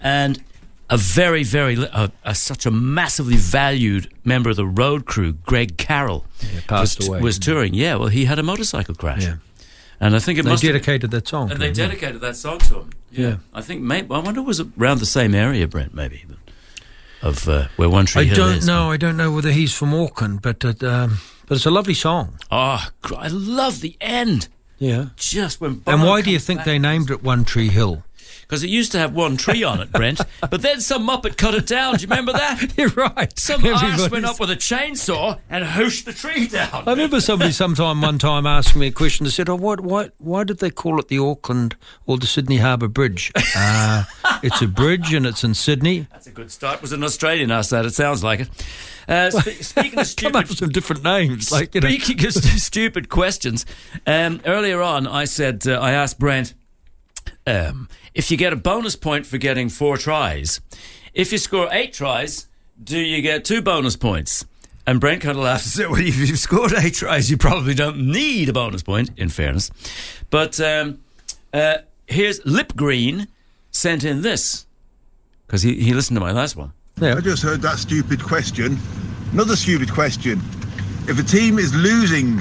And 0.00 0.42
a 0.90 0.96
very, 0.96 1.42
very, 1.44 1.76
uh, 1.78 2.08
uh, 2.24 2.32
such 2.34 2.66
a 2.66 2.70
massively 2.70 3.36
valued 3.36 4.12
member 4.24 4.50
of 4.50 4.56
the 4.56 4.66
road 4.66 5.06
crew, 5.06 5.32
Greg 5.32 5.76
Carroll, 5.78 6.26
passed 6.66 6.98
was, 6.98 7.08
away. 7.08 7.20
was 7.20 7.38
touring. 7.38 7.72
Yeah, 7.74 7.94
well, 7.96 8.08
he 8.08 8.26
had 8.26 8.38
a 8.38 8.42
motorcycle 8.42 8.94
crash, 8.94 9.22
Yeah. 9.24 9.36
and 10.00 10.14
I 10.14 10.18
think 10.18 10.38
it 10.38 10.42
They 10.44 10.50
must 10.50 10.62
have- 10.62 10.72
dedicated 10.72 11.10
that 11.12 11.26
song. 11.28 11.50
and 11.50 11.60
they 11.60 11.68
him, 11.68 11.74
yeah. 11.76 11.86
dedicated 11.86 12.20
that 12.20 12.36
song 12.36 12.58
to 12.58 12.74
him. 12.80 12.90
Yeah. 13.10 13.36
I 13.54 13.62
think. 13.62 13.80
Maybe, 13.82 14.08
I 14.10 14.18
wonder 14.18 14.42
was 14.42 14.60
it 14.60 14.68
around 14.78 14.98
the 15.00 15.06
same 15.06 15.34
area, 15.34 15.66
Brent. 15.66 15.94
Maybe 15.94 16.24
of 17.22 17.48
uh, 17.48 17.68
where 17.76 17.88
One 17.88 18.04
Tree 18.06 18.22
I 18.22 18.24
Hill 18.24 18.36
don't 18.36 18.56
is. 18.58 18.66
know. 18.66 18.90
I 18.90 18.96
don't 18.96 19.16
know 19.16 19.30
whether 19.30 19.52
he's 19.52 19.72
from 19.72 19.94
Auckland, 19.94 20.42
but 20.42 20.64
it, 20.64 20.82
um, 20.82 21.18
but 21.52 21.56
it's 21.56 21.66
a 21.66 21.70
lovely 21.70 21.92
song. 21.92 22.38
Oh, 22.50 22.88
I 23.14 23.28
love 23.28 23.82
the 23.82 23.94
end. 24.00 24.48
Yeah. 24.78 25.08
Just 25.16 25.60
when. 25.60 25.82
And 25.86 26.02
why 26.02 26.22
do 26.22 26.30
you 26.30 26.38
think 26.38 26.64
they 26.64 26.78
named 26.78 27.10
it 27.10 27.22
One 27.22 27.44
Tree 27.44 27.68
Hill? 27.68 28.04
Because 28.52 28.64
it 28.64 28.68
used 28.68 28.92
to 28.92 28.98
have 28.98 29.14
one 29.14 29.38
tree 29.38 29.62
on 29.64 29.80
it, 29.80 29.90
Brent. 29.92 30.20
but 30.50 30.60
then 30.60 30.82
some 30.82 31.08
muppet 31.08 31.38
cut 31.38 31.54
it 31.54 31.66
down. 31.66 31.94
Do 31.94 32.02
you 32.02 32.06
remember 32.06 32.32
that? 32.34 32.74
You're 32.76 32.90
right. 32.90 33.32
Some 33.38 33.64
arse 33.64 33.82
Everybody's- 33.82 34.10
went 34.10 34.26
up 34.26 34.38
with 34.38 34.50
a 34.50 34.56
chainsaw 34.56 35.38
and 35.48 35.64
hooshed 35.64 36.04
the 36.04 36.12
tree 36.12 36.46
down. 36.48 36.84
I 36.86 36.90
remember 36.90 37.22
somebody 37.22 37.50
sometime 37.52 38.02
one 38.02 38.18
time 38.18 38.44
asking 38.46 38.80
me 38.82 38.88
a 38.88 38.92
question. 38.92 39.24
They 39.24 39.30
said, 39.30 39.48
"Oh, 39.48 39.54
what, 39.56 39.80
what, 39.80 40.12
why 40.18 40.44
did 40.44 40.58
they 40.58 40.68
call 40.68 40.98
it 40.98 41.08
the 41.08 41.18
Auckland 41.18 41.76
or 42.04 42.18
the 42.18 42.26
Sydney 42.26 42.58
Harbour 42.58 42.88
Bridge? 42.88 43.32
Uh, 43.56 44.04
it's 44.42 44.60
a 44.60 44.66
bridge 44.68 45.14
and 45.14 45.24
it's 45.24 45.42
in 45.44 45.54
Sydney. 45.54 46.06
That's 46.12 46.26
a 46.26 46.30
good 46.30 46.50
start. 46.52 46.82
Was 46.82 46.92
an 46.92 47.02
Australian 47.02 47.50
asked 47.50 47.70
that? 47.70 47.86
It 47.86 47.94
sounds 47.94 48.22
like 48.22 48.40
it. 48.40 48.50
Uh, 49.08 49.30
spe- 49.30 49.48
speaking 49.62 49.98
of 49.98 50.14
Come 50.16 50.36
up 50.36 50.44
stupid 50.44 50.48
with 50.50 50.58
some 50.58 50.68
different 50.68 51.02
names, 51.04 51.50
like 51.50 51.74
you 51.74 51.80
know. 51.80 51.88
Speaking 51.88 52.26
of 52.26 52.34
st- 52.34 52.60
stupid 52.60 53.08
questions, 53.08 53.64
um, 54.06 54.42
earlier 54.44 54.82
on 54.82 55.06
I 55.06 55.24
said 55.24 55.66
uh, 55.66 55.80
I 55.80 55.92
asked 55.92 56.18
Brent 56.18 56.52
um, 57.46 57.88
if 58.14 58.30
you 58.30 58.36
get 58.36 58.52
a 58.52 58.56
bonus 58.56 58.96
point 58.96 59.26
for 59.26 59.38
getting 59.38 59.68
four 59.68 59.96
tries. 59.96 60.60
If 61.14 61.32
you 61.32 61.38
score 61.38 61.68
eight 61.70 61.92
tries, 61.92 62.46
do 62.82 62.98
you 62.98 63.20
get 63.22 63.44
two 63.44 63.62
bonus 63.62 63.96
points? 63.96 64.46
And 64.86 65.00
Brent 65.00 65.22
kind 65.22 65.36
of 65.36 65.44
laughed 65.44 65.64
and 65.64 65.72
said, 65.72 65.90
"Well, 65.90 66.00
if 66.00 66.16
you've 66.16 66.38
scored 66.38 66.72
eight 66.72 66.94
tries, 66.94 67.30
you 67.30 67.36
probably 67.36 67.74
don't 67.74 68.10
need 68.10 68.48
a 68.48 68.52
bonus 68.52 68.82
point." 68.82 69.10
In 69.16 69.28
fairness, 69.28 69.70
but 70.30 70.58
um, 70.60 70.98
uh, 71.52 71.78
here's 72.06 72.44
Lip 72.44 72.74
Green 72.74 73.28
sent 73.70 74.04
in 74.04 74.22
this 74.22 74.66
because 75.46 75.62
he, 75.62 75.80
he 75.80 75.92
listened 75.92 76.16
to 76.16 76.20
my 76.20 76.32
last 76.32 76.56
one. 76.56 76.72
Yeah. 77.00 77.14
I 77.14 77.20
just 77.20 77.42
heard 77.42 77.62
that 77.62 77.78
stupid 77.78 78.22
question. 78.22 78.78
Another 79.32 79.56
stupid 79.56 79.90
question. 79.90 80.40
If 81.08 81.18
a 81.18 81.22
team 81.22 81.58
is 81.58 81.74
losing 81.74 82.40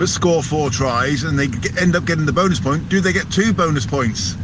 but 0.00 0.08
score 0.08 0.42
four 0.42 0.70
tries 0.70 1.24
and 1.24 1.38
they 1.38 1.44
end 1.78 1.94
up 1.94 2.06
getting 2.06 2.24
the 2.24 2.32
bonus 2.32 2.58
point, 2.58 2.88
do 2.88 3.02
they 3.02 3.12
get 3.12 3.30
two 3.30 3.52
bonus 3.52 3.84
points? 3.84 4.34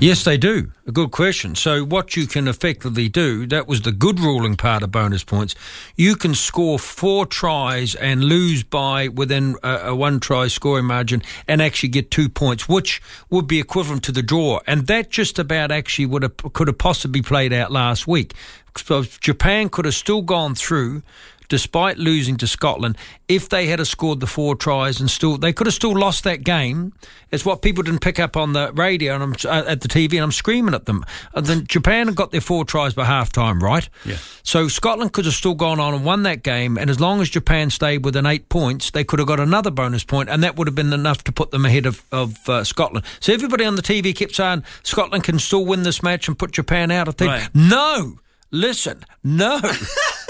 Yes, 0.00 0.22
they 0.24 0.36
do. 0.36 0.70
A 0.86 0.92
good 0.92 1.12
question. 1.12 1.54
So, 1.54 1.82
what 1.82 2.14
you 2.14 2.26
can 2.26 2.46
effectively 2.46 3.08
do, 3.08 3.46
that 3.46 3.66
was 3.66 3.80
the 3.80 3.92
good 3.92 4.20
ruling 4.20 4.54
part 4.54 4.82
of 4.82 4.90
bonus 4.90 5.24
points. 5.24 5.54
You 5.96 6.14
can 6.14 6.34
score 6.34 6.78
four 6.78 7.24
tries 7.24 7.94
and 7.94 8.22
lose 8.22 8.64
by 8.64 9.08
within 9.08 9.56
a, 9.62 9.76
a 9.76 9.94
one 9.94 10.20
try 10.20 10.48
scoring 10.48 10.84
margin 10.84 11.22
and 11.48 11.62
actually 11.62 11.88
get 11.88 12.10
two 12.10 12.28
points, 12.28 12.68
which 12.68 13.00
would 13.30 13.46
be 13.46 13.60
equivalent 13.60 14.02
to 14.04 14.12
the 14.12 14.22
draw. 14.22 14.60
And 14.66 14.88
that 14.88 15.08
just 15.08 15.38
about 15.38 15.70
actually 15.70 16.06
would 16.06 16.22
have, 16.22 16.36
could 16.52 16.66
have 16.66 16.78
possibly 16.78 17.22
played 17.22 17.54
out 17.54 17.72
last 17.72 18.06
week. 18.06 18.34
So, 18.76 19.04
Japan 19.04 19.70
could 19.70 19.86
have 19.86 19.94
still 19.94 20.20
gone 20.20 20.54
through 20.54 21.02
despite 21.48 21.98
losing 21.98 22.36
to 22.38 22.46
Scotland, 22.46 22.96
if 23.28 23.48
they 23.48 23.66
had 23.66 23.84
scored 23.86 24.20
the 24.20 24.26
four 24.26 24.54
tries 24.56 25.00
and 25.00 25.10
still, 25.10 25.36
they 25.38 25.52
could 25.52 25.66
have 25.66 25.74
still 25.74 25.96
lost 25.98 26.24
that 26.24 26.44
game. 26.44 26.92
It's 27.30 27.44
what 27.44 27.62
people 27.62 27.82
didn't 27.82 28.00
pick 28.00 28.18
up 28.18 28.36
on 28.36 28.52
the 28.52 28.72
radio 28.74 29.14
and 29.14 29.22
I'm 29.22 29.34
uh, 29.44 29.64
at 29.66 29.80
the 29.80 29.88
TV, 29.88 30.12
and 30.14 30.22
I'm 30.22 30.32
screaming 30.32 30.74
at 30.74 30.86
them. 30.86 31.04
And 31.34 31.46
then 31.46 31.66
Japan 31.66 32.08
got 32.08 32.30
their 32.30 32.40
four 32.40 32.64
tries 32.64 32.94
by 32.94 33.04
half 33.04 33.32
time, 33.32 33.60
right? 33.62 33.88
Yeah. 34.04 34.16
So 34.42 34.68
Scotland 34.68 35.12
could 35.12 35.24
have 35.24 35.34
still 35.34 35.54
gone 35.54 35.80
on 35.80 35.94
and 35.94 36.04
won 36.04 36.22
that 36.24 36.42
game, 36.42 36.76
and 36.76 36.90
as 36.90 37.00
long 37.00 37.20
as 37.20 37.30
Japan 37.30 37.70
stayed 37.70 38.04
within 38.04 38.26
eight 38.26 38.48
points, 38.48 38.90
they 38.90 39.04
could 39.04 39.18
have 39.18 39.28
got 39.28 39.40
another 39.40 39.70
bonus 39.70 40.04
point, 40.04 40.28
and 40.28 40.42
that 40.44 40.56
would 40.56 40.66
have 40.68 40.74
been 40.74 40.92
enough 40.92 41.24
to 41.24 41.32
put 41.32 41.50
them 41.50 41.64
ahead 41.64 41.86
of, 41.86 42.04
of 42.12 42.48
uh, 42.48 42.64
Scotland. 42.64 43.04
So 43.20 43.32
everybody 43.32 43.64
on 43.64 43.76
the 43.76 43.82
TV 43.82 44.14
kept 44.14 44.34
saying 44.34 44.62
Scotland 44.82 45.24
can 45.24 45.38
still 45.38 45.64
win 45.64 45.82
this 45.84 46.02
match 46.02 46.28
and 46.28 46.38
put 46.38 46.50
Japan 46.52 46.90
out. 46.90 47.08
I 47.08 47.12
think 47.12 47.30
Right. 47.30 47.48
no. 47.54 48.18
Listen, 48.54 49.02
no. 49.24 49.58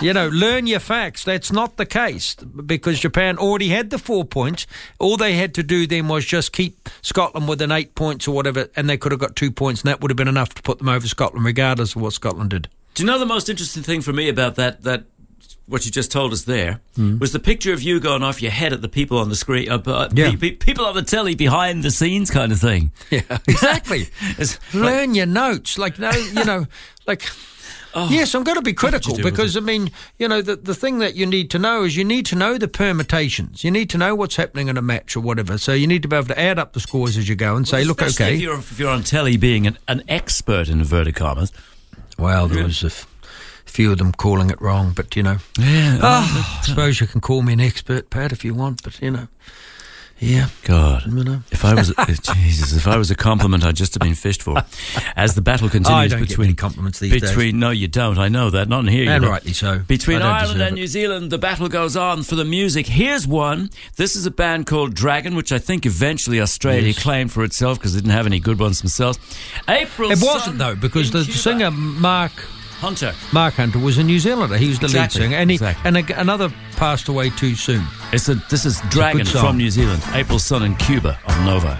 you 0.00 0.12
know, 0.12 0.28
learn 0.28 0.66
your 0.66 0.80
facts. 0.80 1.24
That's 1.24 1.50
not 1.52 1.76
the 1.76 1.86
case 1.86 2.34
because 2.34 3.00
Japan 3.00 3.38
already 3.38 3.68
had 3.68 3.90
the 3.90 3.98
four 3.98 4.24
points. 4.24 4.66
All 4.98 5.16
they 5.16 5.34
had 5.34 5.54
to 5.54 5.62
do 5.62 5.86
then 5.86 6.08
was 6.08 6.24
just 6.24 6.52
keep 6.52 6.88
Scotland 7.02 7.48
within 7.48 7.70
eight 7.72 7.94
points 7.94 8.26
or 8.28 8.34
whatever, 8.34 8.68
and 8.76 8.88
they 8.88 8.96
could 8.96 9.12
have 9.12 9.20
got 9.20 9.36
two 9.36 9.50
points, 9.50 9.82
and 9.82 9.88
that 9.90 10.00
would 10.00 10.10
have 10.10 10.16
been 10.16 10.28
enough 10.28 10.54
to 10.54 10.62
put 10.62 10.78
them 10.78 10.88
over 10.88 11.06
Scotland, 11.06 11.44
regardless 11.44 11.94
of 11.96 12.02
what 12.02 12.12
Scotland 12.12 12.50
did. 12.50 12.68
Do 12.94 13.02
you 13.02 13.06
know 13.06 13.18
the 13.18 13.26
most 13.26 13.48
interesting 13.48 13.82
thing 13.82 14.00
for 14.00 14.12
me 14.12 14.28
about 14.28 14.56
that 14.56 14.82
that 14.82 15.04
what 15.66 15.84
you 15.84 15.90
just 15.92 16.10
told 16.10 16.32
us 16.32 16.42
there 16.44 16.80
Hmm. 16.96 17.18
was 17.18 17.32
the 17.32 17.38
picture 17.38 17.74
of 17.74 17.82
you 17.82 18.00
going 18.00 18.22
off 18.22 18.40
your 18.40 18.50
head 18.50 18.72
at 18.72 18.80
the 18.80 18.88
people 18.88 19.18
on 19.18 19.28
the 19.28 19.36
screen, 19.36 19.68
uh, 19.70 19.76
uh, 19.86 20.08
Yeah. 20.14 20.30
pe- 20.30 20.36
pe- 20.36 20.50
people 20.52 20.86
on 20.86 20.94
the 20.94 21.02
telly 21.02 21.34
behind 21.34 21.82
the 21.82 21.90
scenes 21.90 22.30
kind 22.30 22.52
of 22.52 22.58
thing. 22.58 22.90
Yeah, 23.10 23.20
exactly. 23.46 24.08
Learn 24.72 25.14
your 25.14 25.26
notes. 25.26 25.76
Like 25.76 25.98
no, 25.98 26.10
you 26.10 26.44
know, 26.44 26.66
like. 27.06 27.22
Oh. 27.94 28.08
yes, 28.10 28.34
I'm 28.34 28.44
going 28.44 28.56
to 28.56 28.62
be 28.62 28.74
critical 28.74 29.16
because 29.16 29.56
I 29.56 29.60
mean, 29.60 29.90
you 30.18 30.28
know, 30.28 30.42
the 30.42 30.56
the 30.56 30.74
thing 30.74 30.98
that 30.98 31.14
you 31.16 31.24
need 31.26 31.50
to 31.50 31.58
know 31.58 31.84
is 31.84 31.96
you 31.96 32.04
need 32.04 32.26
to 32.26 32.36
know 32.36 32.58
the 32.58 32.68
permutations. 32.68 33.64
You 33.64 33.70
need 33.70 33.88
to 33.90 33.98
know 33.98 34.14
what's 34.14 34.36
happening 34.36 34.68
in 34.68 34.76
a 34.76 34.82
match 34.82 35.16
or 35.16 35.20
whatever. 35.20 35.56
So 35.58 35.72
you 35.72 35.86
need 35.86 36.02
to 36.02 36.08
be 36.08 36.16
able 36.16 36.26
to 36.28 36.38
add 36.38 36.58
up 36.58 36.74
the 36.74 36.80
scores 36.80 37.16
as 37.16 37.28
you 37.28 37.34
go 37.34 37.56
and 37.56 37.66
say, 37.66 37.84
look, 37.84 38.02
okay. 38.02 38.34
If 38.34 38.40
you're, 38.40 38.58
if 38.58 38.78
you're 38.78 38.90
on 38.90 39.02
telly 39.04 39.36
being 39.38 39.66
an, 39.66 39.78
an 39.88 40.02
expert 40.08 40.68
in 40.68 40.80
inverted 40.80 41.14
commas. 41.14 41.50
Well, 42.18 42.48
there 42.48 42.64
was 42.64 42.82
a 42.82 42.86
f- 42.88 43.06
few 43.64 43.92
of 43.92 43.98
them 43.98 44.12
calling 44.12 44.50
it 44.50 44.60
wrong, 44.60 44.92
but 44.94 45.14
you 45.16 45.22
know, 45.22 45.38
Yeah. 45.58 45.98
oh, 46.02 46.58
I 46.60 46.66
suppose 46.66 47.00
you 47.00 47.06
can 47.06 47.20
call 47.20 47.42
me 47.42 47.52
an 47.54 47.60
expert, 47.60 48.10
Pat, 48.10 48.32
if 48.32 48.44
you 48.44 48.54
want. 48.54 48.82
But 48.82 49.00
you 49.00 49.10
know, 49.12 49.28
yeah, 50.20 50.48
God. 50.64 51.06
you 51.06 51.24
know. 51.24 51.42
If 51.50 51.64
I 51.64 51.74
was, 51.74 51.94
Jesus, 52.34 52.76
if 52.76 52.86
I 52.86 52.96
was 52.96 53.10
a 53.10 53.14
compliment, 53.14 53.64
I'd 53.64 53.76
just 53.76 53.94
have 53.94 54.00
been 54.00 54.14
fished 54.14 54.42
for. 54.42 54.56
As 55.16 55.34
the 55.34 55.40
battle 55.40 55.68
continues 55.68 55.90
I 55.90 56.08
don't 56.08 56.20
get 56.20 56.28
between 56.28 56.54
compliments 56.56 56.98
these 56.98 57.12
days. 57.12 57.22
between, 57.22 57.58
no, 57.58 57.70
you 57.70 57.88
don't. 57.88 58.18
I 58.18 58.28
know 58.28 58.50
that. 58.50 58.68
Not 58.68 58.80
in 58.80 58.88
here. 58.88 59.04
you 59.04 59.10
And 59.10 59.24
rightly 59.24 59.52
so. 59.52 59.80
Between 59.80 60.22
Ireland 60.22 60.60
and 60.60 60.76
it. 60.76 60.80
New 60.80 60.86
Zealand, 60.86 61.30
the 61.30 61.38
battle 61.38 61.68
goes 61.68 61.96
on 61.96 62.22
for 62.22 62.34
the 62.34 62.44
music. 62.44 62.86
Here's 62.86 63.26
one. 63.26 63.70
This 63.96 64.16
is 64.16 64.26
a 64.26 64.30
band 64.30 64.66
called 64.66 64.94
Dragon, 64.94 65.34
which 65.34 65.52
I 65.52 65.58
think 65.58 65.86
eventually 65.86 66.40
Australia 66.40 66.94
claimed 66.94 67.32
for 67.32 67.44
itself 67.44 67.78
because 67.78 67.94
they 67.94 68.00
didn't 68.00 68.12
have 68.12 68.26
any 68.26 68.40
good 68.40 68.58
ones 68.58 68.80
themselves. 68.80 69.18
April. 69.68 70.10
It 70.10 70.18
wasn't 70.20 70.58
though, 70.58 70.74
because 70.74 71.10
the 71.10 71.22
Cuba. 71.22 71.38
singer 71.38 71.70
Marc 71.70 72.32
Hunter. 72.78 73.12
Marc 73.32 73.54
Hunter 73.54 73.78
was 73.78 73.98
a 73.98 74.04
New 74.04 74.18
Zealander. 74.20 74.56
He 74.56 74.68
was 74.68 74.78
the 74.78 74.86
Exactly, 74.86 75.20
lead 75.20 75.24
singer, 75.26 75.36
and 75.36 75.50
he, 75.50 75.54
exactly. 75.56 75.88
and 75.88 75.96
a, 76.10 76.20
another 76.20 76.48
passed 76.76 77.08
away 77.08 77.30
too 77.30 77.54
soon. 77.54 77.84
It's 78.12 78.28
a, 78.28 78.34
this 78.50 78.64
is 78.64 78.80
Dragon 78.90 79.26
song. 79.26 79.44
from 79.46 79.56
New 79.58 79.70
Zealand. 79.70 80.02
April 80.14 80.38
Sun 80.38 80.62
in 80.62 80.74
Cuba 80.76 81.18
on 81.26 81.44
Nova. 81.44 81.76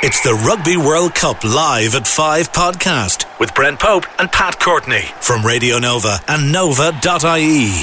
It's 0.00 0.22
the 0.22 0.32
Rugby 0.46 0.76
World 0.76 1.14
Cup 1.16 1.42
live 1.42 1.96
at 1.96 2.06
5 2.06 2.52
podcast 2.52 3.26
with 3.40 3.52
Brent 3.54 3.80
Pope 3.80 4.04
and 4.20 4.30
Pat 4.30 4.60
Courtney 4.60 5.02
from 5.20 5.44
Radio 5.44 5.78
Nova 5.80 6.18
and 6.28 6.52
Nova.ie. 6.52 7.82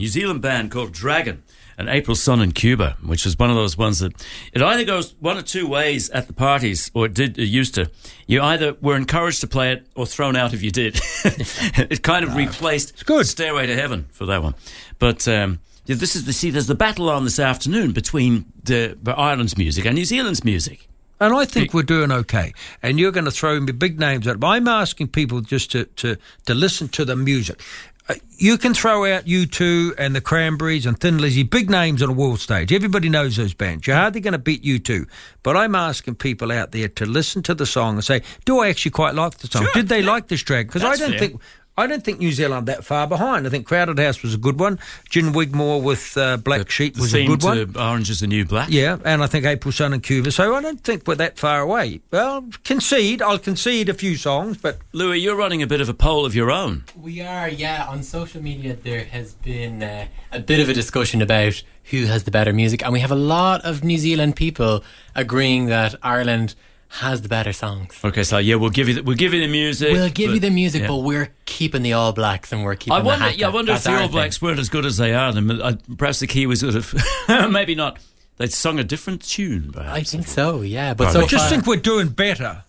New 0.00 0.08
Zealand 0.08 0.42
band 0.42 0.72
called 0.72 0.92
Dragon 0.92 1.44
and 1.78 1.88
April 1.88 2.14
Sun 2.14 2.40
in 2.40 2.52
Cuba, 2.52 2.96
which 3.04 3.26
is 3.26 3.38
one 3.38 3.50
of 3.50 3.56
those 3.56 3.76
ones 3.76 3.98
that 4.00 4.12
it 4.52 4.62
either 4.62 4.84
goes 4.84 5.14
one 5.20 5.36
or 5.36 5.42
two 5.42 5.66
ways 5.66 6.10
at 6.10 6.26
the 6.26 6.32
parties, 6.32 6.90
or 6.94 7.06
it 7.06 7.14
did 7.14 7.38
it 7.38 7.44
used 7.44 7.74
to. 7.74 7.90
You 8.26 8.42
either 8.42 8.76
were 8.80 8.96
encouraged 8.96 9.40
to 9.42 9.46
play 9.46 9.72
it 9.72 9.86
or 9.94 10.06
thrown 10.06 10.36
out 10.36 10.54
if 10.54 10.62
you 10.62 10.70
did. 10.70 11.00
it 11.24 12.02
kind 12.02 12.24
of 12.24 12.34
replaced 12.34 13.06
good. 13.06 13.26
Stairway 13.26 13.66
to 13.66 13.74
Heaven 13.74 14.06
for 14.10 14.26
that 14.26 14.42
one. 14.42 14.54
But 14.98 15.26
um, 15.28 15.60
yeah, 15.86 15.96
this 15.96 16.16
is 16.16 16.24
the 16.24 16.32
see. 16.32 16.50
There's 16.50 16.66
the 16.66 16.74
battle 16.74 17.08
on 17.08 17.24
this 17.24 17.38
afternoon 17.38 17.92
between 17.92 18.46
the, 18.64 18.98
the 19.00 19.12
Ireland's 19.12 19.56
music 19.56 19.84
and 19.84 19.94
New 19.94 20.04
Zealand's 20.04 20.44
music. 20.44 20.88
And 21.18 21.34
I 21.34 21.46
think 21.46 21.72
we're 21.72 21.82
doing 21.82 22.12
okay. 22.12 22.52
And 22.82 23.00
you're 23.00 23.12
going 23.12 23.24
to 23.24 23.30
throw 23.30 23.58
me 23.58 23.72
big 23.72 23.98
names 23.98 24.26
at. 24.26 24.36
I'm 24.42 24.68
asking 24.68 25.08
people 25.08 25.40
just 25.40 25.72
to, 25.72 25.86
to, 25.86 26.18
to 26.44 26.54
listen 26.54 26.88
to 26.88 27.06
the 27.06 27.16
music. 27.16 27.62
Uh, 28.08 28.14
you 28.38 28.56
can 28.56 28.72
throw 28.72 29.04
out 29.04 29.24
U2 29.24 29.94
and 29.98 30.14
the 30.14 30.20
Cranberries 30.20 30.86
and 30.86 30.98
Thin 30.98 31.18
Lizzy, 31.18 31.42
big 31.42 31.68
names 31.68 32.02
on 32.02 32.10
a 32.10 32.12
world 32.12 32.38
stage. 32.38 32.72
Everybody 32.72 33.08
knows 33.08 33.36
those 33.36 33.54
bands. 33.54 33.86
You're 33.86 33.96
hardly 33.96 34.20
going 34.20 34.32
to 34.32 34.38
beat 34.38 34.62
U2. 34.62 35.08
But 35.42 35.56
I'm 35.56 35.74
asking 35.74 36.16
people 36.16 36.52
out 36.52 36.70
there 36.70 36.88
to 36.88 37.06
listen 37.06 37.42
to 37.44 37.54
the 37.54 37.66
song 37.66 37.94
and 37.94 38.04
say, 38.04 38.22
do 38.44 38.60
I 38.60 38.68
actually 38.68 38.92
quite 38.92 39.14
like 39.14 39.38
the 39.38 39.48
song? 39.48 39.62
Sure, 39.64 39.72
Did 39.74 39.88
they 39.88 40.00
yeah. 40.00 40.10
like 40.10 40.28
this 40.28 40.42
drag? 40.42 40.68
Because 40.68 40.84
I 40.84 40.96
don't 40.96 41.10
fair. 41.10 41.18
think. 41.18 41.40
I 41.78 41.86
don't 41.86 42.02
think 42.02 42.18
New 42.18 42.32
Zealand 42.32 42.66
that 42.68 42.84
far 42.84 43.06
behind. 43.06 43.46
I 43.46 43.50
think 43.50 43.66
Crowded 43.66 43.98
House 43.98 44.22
was 44.22 44.32
a 44.32 44.38
good 44.38 44.58
one. 44.58 44.78
Gin 45.10 45.32
Wigmore 45.32 45.82
with 45.82 46.16
uh, 46.16 46.38
Black 46.38 46.70
Sheep 46.70 46.94
The 46.94 47.02
was 47.02 47.14
a 47.14 47.18
theme 47.18 47.26
good 47.26 47.42
one. 47.42 47.76
Orange 47.76 48.08
is 48.08 48.20
the 48.20 48.26
New 48.26 48.46
Black. 48.46 48.68
Yeah, 48.70 48.96
and 49.04 49.22
I 49.22 49.26
think 49.26 49.44
April 49.44 49.72
Sun 49.72 49.92
and 49.92 50.02
Cuba. 50.02 50.30
So 50.32 50.54
I 50.54 50.62
don't 50.62 50.82
think 50.82 51.06
we're 51.06 51.16
that 51.16 51.38
far 51.38 51.60
away. 51.60 52.00
Well, 52.10 52.48
concede. 52.64 53.20
I'll 53.20 53.38
concede 53.38 53.90
a 53.90 53.94
few 53.94 54.16
songs, 54.16 54.56
but 54.56 54.78
Louis, 54.92 55.18
you're 55.18 55.36
running 55.36 55.62
a 55.62 55.66
bit 55.66 55.82
of 55.82 55.88
a 55.90 55.94
poll 55.94 56.24
of 56.24 56.34
your 56.34 56.50
own. 56.50 56.84
We 56.98 57.20
are, 57.20 57.48
yeah. 57.48 57.86
On 57.88 58.02
social 58.02 58.42
media, 58.42 58.74
there 58.74 59.04
has 59.04 59.34
been 59.34 59.82
uh, 59.82 60.06
a 60.32 60.40
bit 60.40 60.60
of 60.60 60.70
a 60.70 60.74
discussion 60.74 61.20
about 61.20 61.62
who 61.90 62.06
has 62.06 62.24
the 62.24 62.30
better 62.30 62.52
music, 62.52 62.82
and 62.82 62.92
we 62.92 63.00
have 63.00 63.12
a 63.12 63.16
lot 63.16 63.64
of 63.64 63.84
New 63.84 63.98
Zealand 63.98 64.34
people 64.34 64.82
agreeing 65.14 65.66
that 65.66 65.94
Ireland 66.02 66.54
has 66.88 67.22
the 67.22 67.28
better 67.28 67.52
songs. 67.52 67.98
Okay, 68.04 68.22
so 68.22 68.38
yeah, 68.38 68.54
we'll 68.54 68.70
give 68.70 68.88
you 68.88 68.94
the, 68.94 69.02
we'll 69.02 69.16
give 69.16 69.34
you 69.34 69.40
the 69.40 69.48
music. 69.48 69.92
We'll 69.92 70.08
give 70.10 70.32
you 70.32 70.40
the 70.40 70.50
music, 70.50 70.82
yeah. 70.82 70.88
but 70.88 70.96
we're 70.98 71.32
keeping 71.44 71.82
the 71.82 71.92
All 71.92 72.12
Blacks 72.12 72.52
and 72.52 72.64
we're 72.64 72.76
keeping 72.76 72.94
I 72.94 73.00
the 73.00 73.06
wonder. 73.06 73.24
haka. 73.24 73.38
Yeah, 73.38 73.46
I 73.48 73.50
wonder 73.50 73.72
if 73.72 73.84
the 73.84 73.90
our 73.90 73.96
All 73.96 74.02
thing. 74.02 74.12
Blacks 74.12 74.40
weren't 74.40 74.58
as 74.58 74.68
good 74.68 74.86
as 74.86 74.96
they 74.96 75.14
are. 75.14 75.32
Then 75.32 75.50
uh, 75.50 75.76
perhaps 75.96 76.20
the 76.20 76.26
key 76.26 76.46
was 76.46 76.60
sort 76.60 76.74
of 76.74 76.94
maybe 77.50 77.74
not. 77.74 77.98
They'd 78.38 78.52
sung 78.52 78.78
a 78.78 78.84
different 78.84 79.22
tune. 79.22 79.72
Perhaps. 79.72 79.92
I 79.92 80.02
think 80.02 80.26
so, 80.26 80.60
yeah. 80.60 80.94
But 80.94 81.04
Right, 81.04 81.12
so 81.14 81.20
I 81.20 81.22
I 81.22 81.26
just 81.26 81.44
far, 81.44 81.50
think 81.50 81.66
we're 81.66 81.76
doing 81.76 82.08
better 82.08 82.64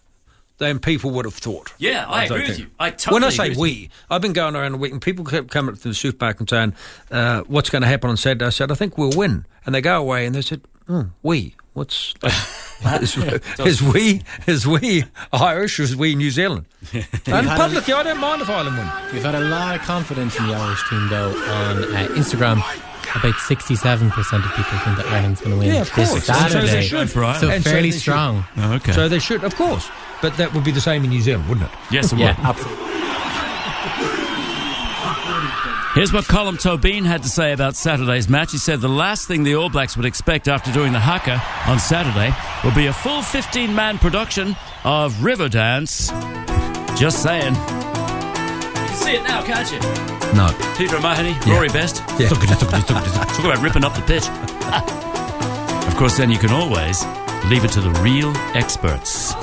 than 0.58 0.80
people 0.80 1.12
would 1.12 1.26
have 1.26 1.34
thought. 1.34 1.74
Yeah, 1.78 2.06
I, 2.08 2.28
don't 2.28 2.38
agree 2.38 2.50
with 2.50 2.60
you. 2.60 2.68
I 2.80 2.90
totally 2.92 3.14
when 3.14 3.24
I 3.24 3.30
say 3.30 3.50
with 3.50 3.58
we. 3.58 3.90
I've 4.10 4.22
been 4.22 4.34
going 4.34 4.56
around 4.56 4.72
the 4.72 4.78
week 4.78 4.92
and 4.92 5.02
people 5.02 5.26
kept 5.26 5.52
coming 5.52 5.74
up 5.76 5.82
to 5.82 5.90
the 5.90 5.94
supermarket 5.94 6.40
and 6.40 6.50
saying, 6.50 6.74
uh, 7.12 7.42
"What's 7.44 7.70
going 7.70 7.82
to 7.84 7.88
happen 7.88 8.10
on 8.10 8.18
Saturday?" 8.18 8.46
I 8.46 8.50
said, 8.50 8.72
"I 8.72 8.76
think 8.76 8.98
we'll 8.98 9.16
win." 9.16 9.46
And 9.66 9.76
they 9.76 9.82
go 9.82 10.00
away 10.00 10.26
and 10.26 10.34
they 10.34 10.42
said, 10.42 10.62
oh, 10.90 11.10
"We, 11.22 11.56
what's 11.78 12.14
is, 13.02 13.18
is 13.60 13.82
we 13.82 14.22
is 14.48 14.66
we 14.68 15.06
Irish 15.32 15.80
or 15.80 15.84
is 15.84 15.96
we 15.96 16.16
New 16.16 16.32
Zealand?" 16.32 16.66
and 16.94 17.48
publicly, 17.48 17.94
I 17.94 18.04
don't 18.04 18.20
mind 18.20 18.42
if 18.42 18.50
Ireland 18.50 18.78
win. 18.78 18.90
we've 19.14 19.24
had 19.24 19.36
a 19.36 19.40
lot 19.42 19.76
of 19.76 19.82
confidence 19.84 20.38
in 20.40 20.48
the 20.48 20.54
Irish 20.56 20.90
team, 20.90 21.08
though. 21.10 21.30
On 21.30 21.78
uh, 21.96 22.08
Instagram, 22.22 22.58
about 23.16 23.34
67% 23.36 24.10
of 24.10 24.56
people 24.56 24.78
think 24.80 24.98
that 24.98 25.06
Ireland's 25.08 25.40
going 25.42 25.52
to 25.52 25.58
win 25.58 25.74
Yeah, 25.74 25.82
of 25.82 25.94
this 25.96 26.10
course. 26.10 26.26
So 26.52 26.62
they 26.62 26.82
should. 26.82 27.10
For 27.10 27.24
Ireland. 27.24 27.40
So 27.42 27.50
And 27.50 27.64
fairly 27.64 27.90
they 27.90 27.92
should. 27.92 28.02
strong. 28.02 28.46
Oh, 28.58 28.74
okay. 28.76 28.92
So 28.92 29.08
they 29.08 29.20
should, 29.20 29.44
of 29.44 29.56
course. 29.56 29.90
But 30.22 30.36
that 30.38 30.54
would 30.54 30.64
be 30.64 30.72
the 30.72 30.82
same 30.82 31.04
in 31.04 31.10
New 31.12 31.22
Zealand, 31.22 31.48
wouldn't 31.48 31.68
it? 31.72 31.78
yes, 31.92 32.12
it 32.12 32.20
Yeah, 32.20 32.36
will. 32.40 32.48
absolutely. 32.48 32.97
Here's 35.98 36.14
what 36.14 36.28
Colin 36.28 36.58
Tobin 36.58 37.06
had 37.06 37.24
to 37.24 37.28
say 37.30 37.54
about 37.54 37.76
Saturday's 37.76 38.30
match. 38.30 38.52
He 38.52 38.60
said 38.60 38.82
the 38.82 38.88
last 38.88 39.28
thing 39.28 39.42
the 39.42 39.56
All 39.56 39.68
Blacks 39.68 39.98
would 39.98 40.06
expect 40.06 40.48
after 40.48 40.72
doing 40.72 40.94
the 40.94 41.00
haka 41.00 41.42
on 41.66 41.80
Saturday 41.80 42.32
will 42.64 42.76
be 42.76 42.86
a 42.86 42.94
full 42.94 43.24
15 43.24 43.74
man 43.74 43.98
production 43.98 44.56
of 44.84 45.12
Riverdance. 45.16 46.12
Just 47.00 47.24
saying. 47.24 47.56
You 47.56 47.60
can 48.86 48.96
see 48.96 49.16
it 49.16 49.24
now, 49.24 49.44
can't 49.44 49.72
you? 49.72 49.80
No. 50.38 50.54
Peter 50.78 51.00
Mahoney, 51.00 51.32
Yeah. 51.48 51.56
Rory 51.56 51.70
Best. 51.70 52.04
Yeah. 52.20 52.30
Talk 52.30 52.44
about 52.44 53.58
ripping 53.64 53.84
up 53.84 53.96
the 53.96 54.04
pitch. 54.06 54.28
of 55.88 55.96
course, 55.98 56.16
then 56.16 56.30
you 56.30 56.38
can 56.38 56.52
always 56.52 57.04
leave 57.50 57.66
it 57.66 57.72
to 57.72 57.82
the 57.82 57.90
real 58.04 58.32
experts. 58.56 59.34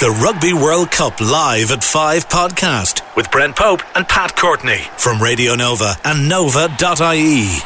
The 0.00 0.10
Rugby 0.22 0.52
World 0.52 0.92
Cup 0.92 1.20
live 1.20 1.72
at 1.72 1.82
5 1.82 2.28
podcast 2.28 3.02
with 3.16 3.28
Brent 3.32 3.56
Pope 3.56 3.82
and 3.96 4.06
Pat 4.06 4.36
Courtney 4.36 4.78
from 4.96 5.20
Radio 5.20 5.56
Nova 5.56 5.96
and 6.04 6.28
Nova.ie. 6.28 7.58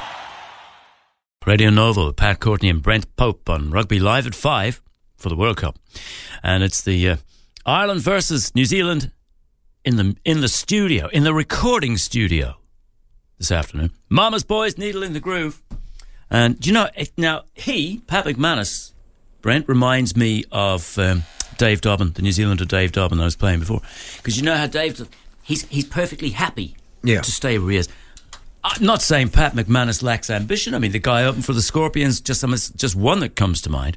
Radio 1.45 1.69
Nova, 1.69 2.15
Pat 2.15 2.41
Courtney 2.41 2.71
and 2.71 2.81
Brent 2.81 3.17
Pope 3.17 3.51
on 3.51 3.71
Rugby 3.71 3.99
Live 3.99 4.27
at 4.27 4.35
5 4.35 4.81
for 5.19 5.29
the 5.29 5.37
World 5.37 5.59
Cup. 5.59 5.79
And 6.43 6.63
it's 6.63 6.81
the 6.81 7.07
uh, 7.07 7.17
Ireland 7.67 8.01
versus 8.01 8.55
New 8.55 8.65
Zealand 8.65 9.13
in 9.85 9.97
the 9.97 10.17
in 10.25 10.41
the 10.41 10.49
studio, 10.49 11.09
in 11.09 11.25
the 11.25 11.35
recording 11.35 11.99
studio 11.99 12.55
this 13.37 13.53
afternoon. 13.53 13.91
Mama's 14.09 14.43
Boys, 14.43 14.79
Needle 14.79 15.03
in 15.03 15.13
the 15.13 15.21
Groove. 15.21 15.63
And 16.31 16.65
you 16.67 16.73
know, 16.73 16.89
now 17.19 17.43
he, 17.53 17.99
Pat 18.07 18.25
McManus, 18.25 18.93
Brent, 19.43 19.69
reminds 19.69 20.17
me 20.17 20.45
of 20.51 20.99
um, 20.99 21.25
Dave 21.63 21.81
Dobbyn, 21.81 22.13
the 22.15 22.23
New 22.23 22.33
Zealander 22.33 22.65
Dave 22.65 22.91
Dobbyn 22.91 23.21
I 23.21 23.25
was 23.25 23.37
playing 23.37 23.61
before. 23.61 23.81
Because 24.17 24.37
you 24.37 24.43
know 24.43 24.57
how 24.57 24.67
Dave, 24.67 25.09
he's, 25.45 25.65
he's 25.69 25.85
perfectly 25.85 26.31
happy 26.31 26.75
Yeah. 27.05 27.21
to 27.21 27.31
stay 27.31 27.57
where 27.57 27.71
he 27.71 27.77
is. 27.77 27.89
I'm 28.65 28.85
not 28.85 29.01
saying 29.01 29.29
Pat 29.29 29.55
McManus 29.55 30.03
lacks 30.03 30.29
ambition. 30.29 30.75
I 30.75 30.81
mean, 30.81 30.91
the 30.91 30.99
guy 30.99 31.23
opened 31.25 31.45
for 31.45 31.53
the 31.53 31.63
Scorpions, 31.63 32.21
just 32.21 32.45
just 32.77 32.97
one 32.97 33.21
that 33.21 33.37
comes 33.37 33.61
to 33.63 33.71
mind. 33.71 33.97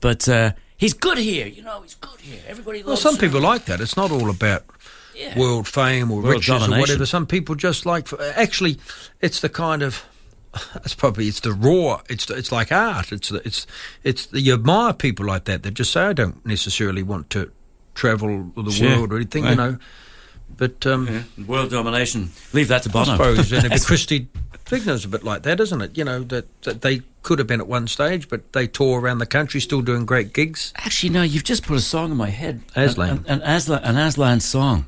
But 0.00 0.26
uh, 0.28 0.52
he's 0.78 0.94
good 0.94 1.18
here. 1.18 1.46
You 1.46 1.62
know, 1.62 1.82
he's 1.82 1.94
good 1.94 2.20
here. 2.20 2.40
Everybody 2.48 2.82
Well, 2.82 2.96
some 2.96 3.14
him. 3.16 3.20
people 3.20 3.40
like 3.40 3.66
that. 3.66 3.82
It's 3.82 3.96
not 3.98 4.10
all 4.10 4.30
about 4.30 4.64
Yeah. 5.14 5.38
world 5.38 5.68
fame 5.68 6.10
or 6.10 6.22
World 6.22 6.36
riches 6.36 6.68
or 6.68 6.78
whatever. 6.78 7.04
Some 7.06 7.26
people 7.26 7.54
just 7.54 7.84
like. 7.84 8.08
Actually, 8.34 8.78
it's 9.20 9.40
the 9.40 9.48
kind 9.50 9.82
of. 9.82 10.02
It's 10.84 10.94
probably 10.94 11.28
it's 11.28 11.40
the 11.40 11.52
raw. 11.52 12.00
It's 12.08 12.28
it's 12.30 12.52
like 12.52 12.70
art. 12.72 13.12
It's 13.12 13.28
the, 13.28 13.40
it's 13.44 13.66
it's 14.02 14.26
the, 14.26 14.40
you 14.40 14.54
admire 14.54 14.92
people 14.92 15.26
like 15.26 15.44
that. 15.44 15.62
That 15.62 15.74
just 15.74 15.92
say 15.92 16.02
I 16.02 16.12
don't 16.12 16.44
necessarily 16.46 17.02
want 17.02 17.30
to 17.30 17.50
travel 17.94 18.50
the 18.56 18.70
Sure. 18.70 18.96
world 18.96 19.12
or 19.12 19.16
anything. 19.16 19.44
Right. 19.44 19.50
You 19.50 19.56
know, 19.56 19.78
but 20.56 20.86
um, 20.86 21.24
World 21.46 21.70
domination. 21.70 22.30
Leave 22.52 22.68
that 22.68 22.82
to 22.84 22.98
I 22.98 23.04
suppose 23.04 23.52
and 23.52 23.72
if 23.72 23.86
Christy 23.86 24.28
Figner's 24.64 25.04
a 25.04 25.08
bit 25.08 25.24
like 25.24 25.42
that, 25.42 25.60
isn't 25.60 25.80
it? 25.82 25.96
You 25.96 26.04
know 26.04 26.22
that, 26.24 26.46
that 26.62 26.80
they 26.80 27.02
could 27.22 27.38
have 27.38 27.46
been 27.48 27.60
at 27.60 27.66
one 27.66 27.86
stage, 27.86 28.28
but 28.28 28.52
they 28.52 28.66
tour 28.66 29.00
around 29.00 29.18
the 29.18 29.26
country, 29.26 29.60
still 29.60 29.82
doing 29.82 30.06
great 30.06 30.32
gigs. 30.32 30.72
Actually, 30.76 31.10
no, 31.10 31.22
you've 31.22 31.44
just 31.44 31.66
put 31.66 31.76
a 31.76 31.80
song 31.80 32.10
in 32.12 32.16
my 32.16 32.30
head. 32.30 32.62
Aslan. 32.74 33.24
An, 33.28 33.40
an, 33.40 33.42
Aslan, 33.42 33.82
an 33.84 33.96
Aslan 33.96 34.40
song. 34.40 34.86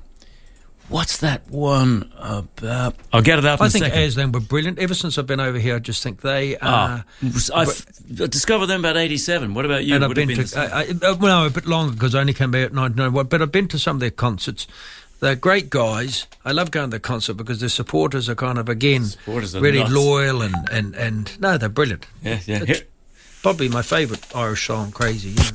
What's 0.88 1.18
that 1.18 1.50
one 1.50 2.12
about? 2.16 2.94
I'll 3.12 3.22
get 3.22 3.38
it 3.40 3.44
out 3.44 3.60
I 3.60 3.68
think. 3.68 3.86
Aslan 3.86 4.30
were 4.32 4.40
brilliant. 4.40 4.78
Ever 4.78 4.94
since 4.94 5.18
I've 5.18 5.26
been 5.26 5.40
over 5.40 5.58
here, 5.58 5.76
I 5.76 5.78
just 5.80 6.02
think 6.02 6.20
they 6.20 6.56
are. 6.58 7.04
Ah, 7.22 7.54
I've 7.54 7.84
discovered 8.30 8.66
them 8.66 8.80
about 8.80 8.96
87. 8.96 9.52
What 9.54 9.64
about 9.64 9.84
you? 9.84 9.96
and 9.96 10.04
I've 10.04 10.12
it 10.12 10.14
been 10.14 10.28
to, 10.28 10.58
I, 10.58 10.64
I, 10.64 10.82
uh, 11.10 11.16
well, 11.16 11.42
no, 11.42 11.46
a 11.46 11.50
bit 11.50 11.66
longer 11.66 11.92
because 11.92 12.14
I 12.14 12.20
only 12.20 12.34
came 12.34 12.52
back 12.52 12.66
at 12.66 12.72
1991, 12.74 13.26
but 13.26 13.42
I've 13.42 13.52
been 13.52 13.68
to 13.68 13.78
some 13.78 13.96
of 13.96 14.00
their 14.00 14.10
concerts. 14.10 14.66
They're 15.18 15.34
great 15.34 15.70
guys. 15.70 16.26
I 16.44 16.52
love 16.52 16.70
going 16.70 16.90
to 16.90 16.96
the 16.96 17.00
concert 17.00 17.34
because 17.34 17.60
their 17.60 17.68
supporters 17.70 18.28
are 18.28 18.34
kind 18.34 18.58
of, 18.58 18.68
again, 18.68 19.06
really 19.26 19.78
nuts. 19.80 19.92
loyal 19.92 20.42
and, 20.42 20.54
and, 20.70 20.94
and 20.94 21.40
no, 21.40 21.56
they're 21.58 21.68
brilliant. 21.68 22.06
yeah, 22.22 22.38
yeah. 22.44 22.64
It's 22.66 22.82
probably 23.42 23.68
my 23.68 23.82
favourite 23.82 24.22
Irish 24.36 24.66
song, 24.66 24.92
Crazy. 24.92 25.30
Yeah. 25.30 25.50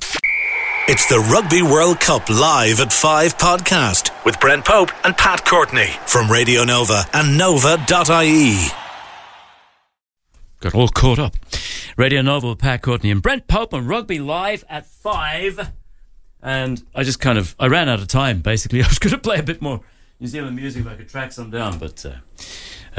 It's 0.87 1.05
the 1.07 1.19
Rugby 1.19 1.61
World 1.61 1.99
Cup 1.99 2.29
Live 2.29 2.79
at 2.81 2.91
5 2.91 3.37
podcast 3.37 4.11
with 4.25 4.39
Brent 4.39 4.65
Pope 4.65 4.89
and 5.05 5.15
Pat 5.15 5.45
Courtney 5.45 5.87
from 6.05 6.29
Radio 6.29 6.63
Nova 6.63 7.03
and 7.13 7.37
Nova.ie. 7.37 8.67
Got 10.59 10.75
all 10.75 10.89
caught 10.89 11.19
up. 11.19 11.35
Radio 11.97 12.21
Nova 12.21 12.49
with 12.49 12.59
Pat 12.59 12.81
Courtney 12.81 13.11
and 13.11 13.21
Brent 13.21 13.47
Pope 13.47 13.73
on 13.73 13.85
Rugby 13.87 14.19
Live 14.19 14.63
at 14.69 14.85
5. 14.85 15.71
And 16.41 16.83
I 16.95 17.03
just 17.03 17.19
kind 17.19 17.37
of, 17.37 17.55
I 17.59 17.67
ran 17.67 17.87
out 17.87 17.99
of 17.99 18.07
time, 18.07 18.41
basically. 18.41 18.81
I 18.83 18.87
was 18.87 18.99
going 18.99 19.11
to 19.11 19.19
play 19.19 19.37
a 19.39 19.43
bit 19.43 19.61
more 19.61 19.81
New 20.19 20.27
Zealand 20.27 20.55
music 20.55 20.81
if 20.85 20.91
I 20.91 20.95
could 20.95 21.09
track 21.09 21.31
some 21.31 21.49
down, 21.51 21.77
but 21.77 22.05
uh, 22.05 22.15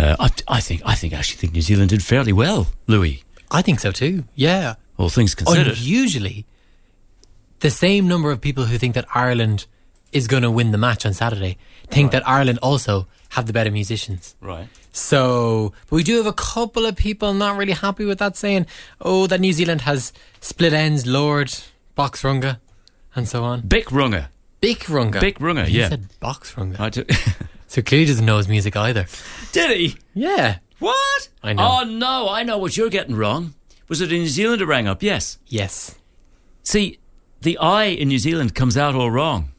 uh, 0.01 0.17
I, 0.19 0.31
I 0.49 0.61
think, 0.61 0.83
I 0.85 0.95
think, 0.95 1.13
I 1.13 1.19
actually 1.19 1.39
think 1.39 1.53
New 1.53 1.63
Zealand 1.63 1.91
did 1.91 2.03
fairly 2.03 2.33
well, 2.33 2.69
Louis, 2.87 3.23
I 3.51 3.61
think 3.63 3.81
so 3.81 3.93
too. 3.93 4.25
Yeah. 4.35 4.75
all 4.97 5.09
things 5.09 5.35
considered. 5.35 5.77
Unusually, 5.79 6.47
the 7.63 7.71
same 7.71 8.07
number 8.07 8.31
of 8.31 8.41
people 8.41 8.67
who 8.67 8.77
think 8.79 8.95
that 8.95 9.07
Ireland 9.15 9.67
is 10.13 10.29
going 10.29 10.43
to 10.43 10.51
win 10.51 10.71
the 10.73 10.79
match 10.79 11.07
on 11.07 11.15
Saturday 11.15 11.57
think 11.89 12.13
that 12.13 12.27
Ireland 12.29 12.59
also 12.63 13.07
have 13.31 13.47
the 13.47 13.53
better 13.53 13.71
musicians. 13.71 14.37
Right. 14.41 14.69
So, 14.93 15.73
but 15.89 15.97
we 15.97 16.03
do 16.03 16.17
have 16.19 16.27
a 16.27 16.33
couple 16.35 16.85
of 16.85 16.97
people 16.97 17.33
not 17.33 17.57
really 17.57 17.73
happy 17.73 18.05
with 18.05 18.19
that, 18.19 18.37
saying, 18.37 18.67
"Oh, 19.01 19.27
that 19.27 19.41
New 19.41 19.53
Zealand 19.55 19.83
has 19.83 20.13
Split 20.41 20.75
Enz, 20.75 21.07
Lorde, 21.07 21.55
Box 21.95 22.23
Runga, 22.23 22.61
and 23.15 23.27
so 23.27 23.43
on." 23.43 23.63
Bic 23.63 23.87
Runga. 23.87 24.29
Big 24.61 24.79
Runga, 24.81 25.21
Big 25.21 25.39
Runger, 25.41 25.65
He 25.67 25.79
yeah. 25.79 25.89
said 25.89 26.07
Box 26.21 26.55
Runga. 26.55 26.79
I 26.79 26.89
do- 26.91 27.05
So 27.67 27.81
clearly 27.81 28.05
doesn't 28.07 28.27
know 28.27 28.37
his 28.37 28.49
music 28.49 28.77
either. 28.77 29.07
Did 29.53 29.71
he? 29.77 29.97
Yeah. 30.13 30.59
What? 30.79 31.29
I 31.43 31.55
know. 31.55 31.79
Oh, 31.81 31.85
no, 31.85 32.29
I 32.29 32.43
know 32.43 32.59
what 32.59 32.77
you're 32.77 32.91
getting 32.91 33.17
wrong. 33.17 33.55
Was 33.89 34.03
it 34.03 34.11
a 34.13 34.15
New 34.15 34.27
Zealander 34.29 34.67
rang 34.67 34.87
up? 34.87 35.03
Yes. 35.03 35.39
Yes. 35.47 35.95
See, 36.65 36.99
the 37.43 37.59
I 37.59 37.85
in 37.85 38.09
New 38.09 38.19
Zealand 38.19 38.55
comes 38.55 38.77
out 38.77 38.95
all 38.95 39.11
wrong. 39.11 39.53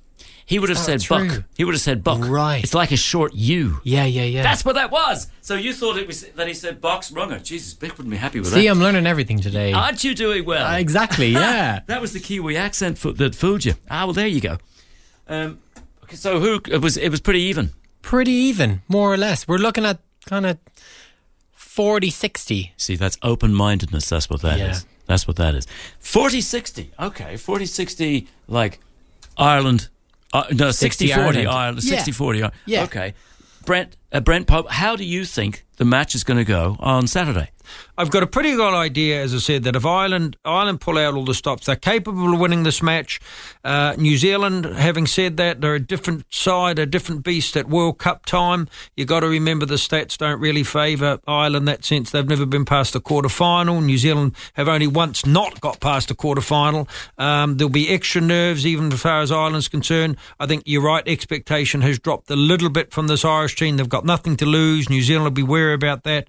He 0.46 0.60
would 0.60 0.70
have 0.70 0.78
said 0.78 1.00
true? 1.02 1.28
buck. 1.28 1.44
He 1.56 1.64
would 1.64 1.74
have 1.74 1.82
said 1.82 2.04
buck. 2.04 2.20
Right. 2.28 2.62
It's 2.64 2.74
like 2.74 2.92
a 2.92 2.98
short 2.98 3.34
U. 3.34 3.80
Yeah, 3.84 4.04
yeah, 4.06 4.24
yeah. 4.24 4.44
That's 4.44 4.66
what 4.66 4.76
that 4.76 4.92
was. 4.92 5.28
So 5.42 5.56
you 5.56 5.74
thought 5.74 5.98
it 5.98 6.06
was 6.06 6.22
that 6.36 6.48
he 6.48 6.54
said 6.54 6.82
box 6.82 7.12
runger. 7.12 7.42
Jesus, 7.42 7.74
Bic 7.74 7.92
wouldn't 7.98 8.10
be 8.12 8.18
happy 8.18 8.40
with 8.40 8.50
that. 8.50 8.56
See, 8.56 8.66
that. 8.66 8.72
I'm 8.72 8.80
learning 8.80 9.08
everything 9.08 9.40
today. 9.40 9.72
Aren't 9.72 10.04
you 10.04 10.14
doing 10.14 10.44
well? 10.44 10.68
Uh, 10.68 10.78
exactly. 10.78 11.28
Yeah. 11.44 11.80
that 11.88 12.02
was 12.02 12.12
the 12.14 12.20
Kiwi 12.20 12.58
accent 12.58 12.98
fo- 12.98 13.14
that 13.14 13.36
fooled 13.36 13.64
you. 13.66 13.74
Ah, 13.90 14.04
well, 14.06 14.14
there 14.14 14.28
you 14.28 14.42
go. 14.42 14.58
Um, 15.28 15.60
okay, 16.04 16.16
so 16.18 16.40
who 16.40 16.60
it 16.68 16.82
was? 16.82 16.98
It 16.98 17.10
was 17.10 17.22
pretty 17.22 17.42
even. 17.42 17.72
Pretty 18.02 18.32
even, 18.34 18.82
more 18.90 19.14
or 19.14 19.18
less. 19.18 19.48
We're 19.48 19.58
looking 19.58 19.86
at 19.86 20.00
kind 20.26 20.46
of 20.46 20.58
40 21.54 22.10
60. 22.10 22.74
See, 22.76 22.96
that's 22.98 23.18
open 23.24 23.54
mindedness. 23.54 24.10
That's 24.10 24.30
what 24.30 24.42
that 24.42 24.60
is. 24.60 24.86
That's 25.14 25.28
what 25.28 25.38
that 25.38 25.54
is. 25.54 25.68
40 26.00 26.42
60. 26.42 26.92
Okay. 27.00 27.38
40 27.38 27.66
60, 27.68 28.28
like 28.48 28.80
Ireland. 29.38 29.90
Uh, 30.34 30.46
no, 30.52 30.72
60 30.72 31.06
60 31.06 31.08
40 31.10 31.22
Ireland. 31.22 31.48
Ireland. 31.50 31.84
Yeah. 31.84 31.96
60 31.98 32.12
40. 32.14 32.44
Yeah. 32.66 32.84
Okay. 32.86 33.14
Brent, 33.64 33.96
uh, 34.14 34.20
Brent 34.20 34.48
Pope, 34.48 34.70
how 34.70 34.96
do 34.96 35.04
you 35.04 35.26
think 35.26 35.66
the 35.78 35.86
match 35.86 36.16
is 36.16 36.24
going 36.24 36.38
to 36.38 36.46
go 36.46 36.78
on 36.80 37.08
Saturday? 37.08 37.50
I've 37.98 38.10
got 38.10 38.24
a 38.24 38.28
pretty 38.28 38.56
good 38.56 38.74
idea, 38.74 39.22
as 39.22 39.34
I 39.34 39.38
said, 39.38 39.64
that 39.64 39.76
if 39.76 39.86
Ireland 39.86 40.36
Ireland 40.44 40.82
pull 40.82 40.98
out 40.98 41.14
all 41.14 41.26
the 41.26 41.34
stops, 41.34 41.68
they're 41.68 41.76
capable 41.76 42.34
of 42.34 42.40
winning 42.40 42.64
this 42.64 42.82
match. 42.82 43.20
Uh, 43.64 43.96
New 43.98 44.18
Zealand, 44.18 44.66
having 44.66 45.06
said 45.06 45.38
that, 45.38 45.62
they're 45.62 45.76
a 45.76 45.80
different 45.80 46.26
side, 46.34 46.80
a 46.80 46.86
different 46.86 47.24
beast 47.24 47.56
at 47.56 47.70
World 47.70 48.00
Cup 48.00 48.26
time. 48.26 48.68
You've 48.96 49.08
got 49.08 49.22
to 49.22 49.28
remember 49.28 49.66
the 49.66 49.76
stats 49.76 50.18
don't 50.18 50.40
really 50.40 50.64
favour 50.64 51.20
Ireland 51.28 51.68
that 51.68 51.86
sense. 51.86 52.12
They've 52.12 52.28
never 52.28 52.46
been 52.46 52.66
past 52.66 52.94
the 52.94 53.00
quarter 53.00 53.30
final. 53.30 53.80
New 53.80 53.98
Zealand 53.98 54.36
have 54.54 54.68
only 54.68 54.88
once 54.88 55.26
not 55.26 55.62
got 55.62 55.80
past 55.80 56.08
the 56.08 56.16
quarter 56.16 56.42
final. 56.42 56.88
Um, 57.18 57.58
there'll 57.58 57.72
be 57.72 57.90
extra 57.90 58.22
nerves, 58.22 58.66
even 58.66 58.92
as 58.92 59.02
far 59.02 59.22
as 59.22 59.32
Ireland's 59.32 59.68
concerned. 59.68 60.18
I 60.40 60.48
think 60.48 60.64
you're 60.66 60.82
right, 60.82 61.08
expectation 61.08 61.82
has 61.82 62.00
dropped 62.00 62.30
a 62.32 62.36
little 62.36 62.70
bit 62.70 62.92
from 62.92 63.08
this 63.08 63.24
Irish 63.24 63.56
team. 63.56 63.78
They've 63.78 63.88
got 63.88 64.03
nothing 64.06 64.36
to 64.38 64.46
lose. 64.46 64.90
New 64.90 65.02
Zealand 65.02 65.26
will 65.26 65.32
be 65.32 65.44
wary 65.44 65.74
about 65.74 66.04
that. 66.04 66.28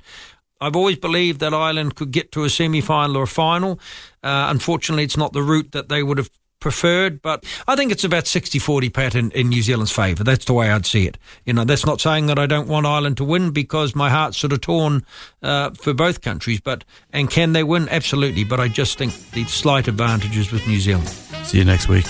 I've 0.60 0.76
always 0.76 0.96
believed 0.96 1.40
that 1.40 1.52
Ireland 1.52 1.94
could 1.96 2.10
get 2.10 2.32
to 2.32 2.44
a 2.44 2.50
semi 2.50 2.80
final 2.80 3.16
or 3.16 3.24
a 3.24 3.28
final. 3.28 3.78
Uh, 4.22 4.46
unfortunately, 4.50 5.04
it's 5.04 5.16
not 5.16 5.32
the 5.32 5.42
route 5.42 5.72
that 5.72 5.88
they 5.88 6.02
would 6.02 6.18
have 6.18 6.30
preferred, 6.64 7.20
but 7.20 7.44
I 7.68 7.76
think 7.76 7.92
it's 7.92 8.04
about 8.04 8.26
60 8.26 8.58
40 8.58 8.88
pat 8.88 9.14
in, 9.14 9.30
in 9.32 9.50
New 9.50 9.60
Zealand's 9.60 9.92
favour. 9.92 10.24
That's 10.24 10.46
the 10.46 10.54
way 10.54 10.70
I'd 10.70 10.86
see 10.86 11.06
it. 11.06 11.18
You 11.44 11.52
know, 11.52 11.64
that's 11.64 11.84
not 11.84 12.00
saying 12.00 12.26
that 12.28 12.38
I 12.38 12.46
don't 12.46 12.68
want 12.68 12.86
Ireland 12.86 13.18
to 13.18 13.24
win 13.24 13.50
because 13.50 13.94
my 13.94 14.08
heart's 14.08 14.38
sort 14.38 14.54
of 14.54 14.62
torn 14.62 15.04
uh, 15.42 15.70
for 15.72 15.92
both 15.92 16.22
countries, 16.22 16.60
but 16.60 16.82
and 17.12 17.30
can 17.30 17.52
they 17.52 17.64
win? 17.64 17.86
Absolutely, 17.90 18.44
but 18.44 18.60
I 18.60 18.68
just 18.68 18.96
think 18.96 19.12
the 19.32 19.44
slight 19.44 19.88
advantage 19.88 20.38
is 20.38 20.50
with 20.50 20.66
New 20.66 20.80
Zealand. 20.80 21.08
See 21.44 21.58
you 21.58 21.64
next 21.66 21.88
week. 21.88 22.06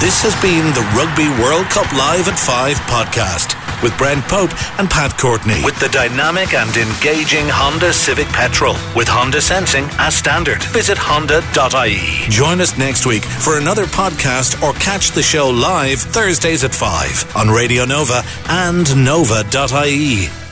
This 0.00 0.22
has 0.22 0.34
been 0.40 0.72
the 0.74 0.86
Rugby 0.94 1.26
World 1.42 1.66
Cup 1.74 1.90
Live 1.92 2.28
at 2.28 2.38
5 2.38 2.76
podcast 2.86 3.82
with 3.82 3.96
Brent 3.98 4.24
Pope 4.26 4.54
and 4.78 4.88
Pat 4.88 5.18
Courtney. 5.18 5.64
With 5.64 5.78
the 5.80 5.88
dynamic 5.88 6.54
and 6.54 6.70
engaging 6.76 7.46
Honda 7.48 7.92
Civic 7.92 8.28
Petrol 8.28 8.76
with 8.94 9.08
Honda 9.08 9.40
Sensing 9.40 9.86
as 9.98 10.14
standard. 10.14 10.62
Visit 10.70 10.98
honda.ie. 10.98 12.30
Join 12.30 12.60
us 12.60 12.78
next 12.78 13.06
week 13.06 13.24
for 13.24 13.58
another 13.58 13.86
podcast 13.86 14.62
or 14.62 14.72
catch 14.74 15.10
the 15.10 15.22
show 15.22 15.50
live 15.50 15.98
Thursdays 15.98 16.62
at 16.62 16.72
5 16.72 17.36
on 17.36 17.48
Radio 17.48 17.84
Nova 17.84 18.22
and 18.48 18.86
nova.ie. 19.04 20.47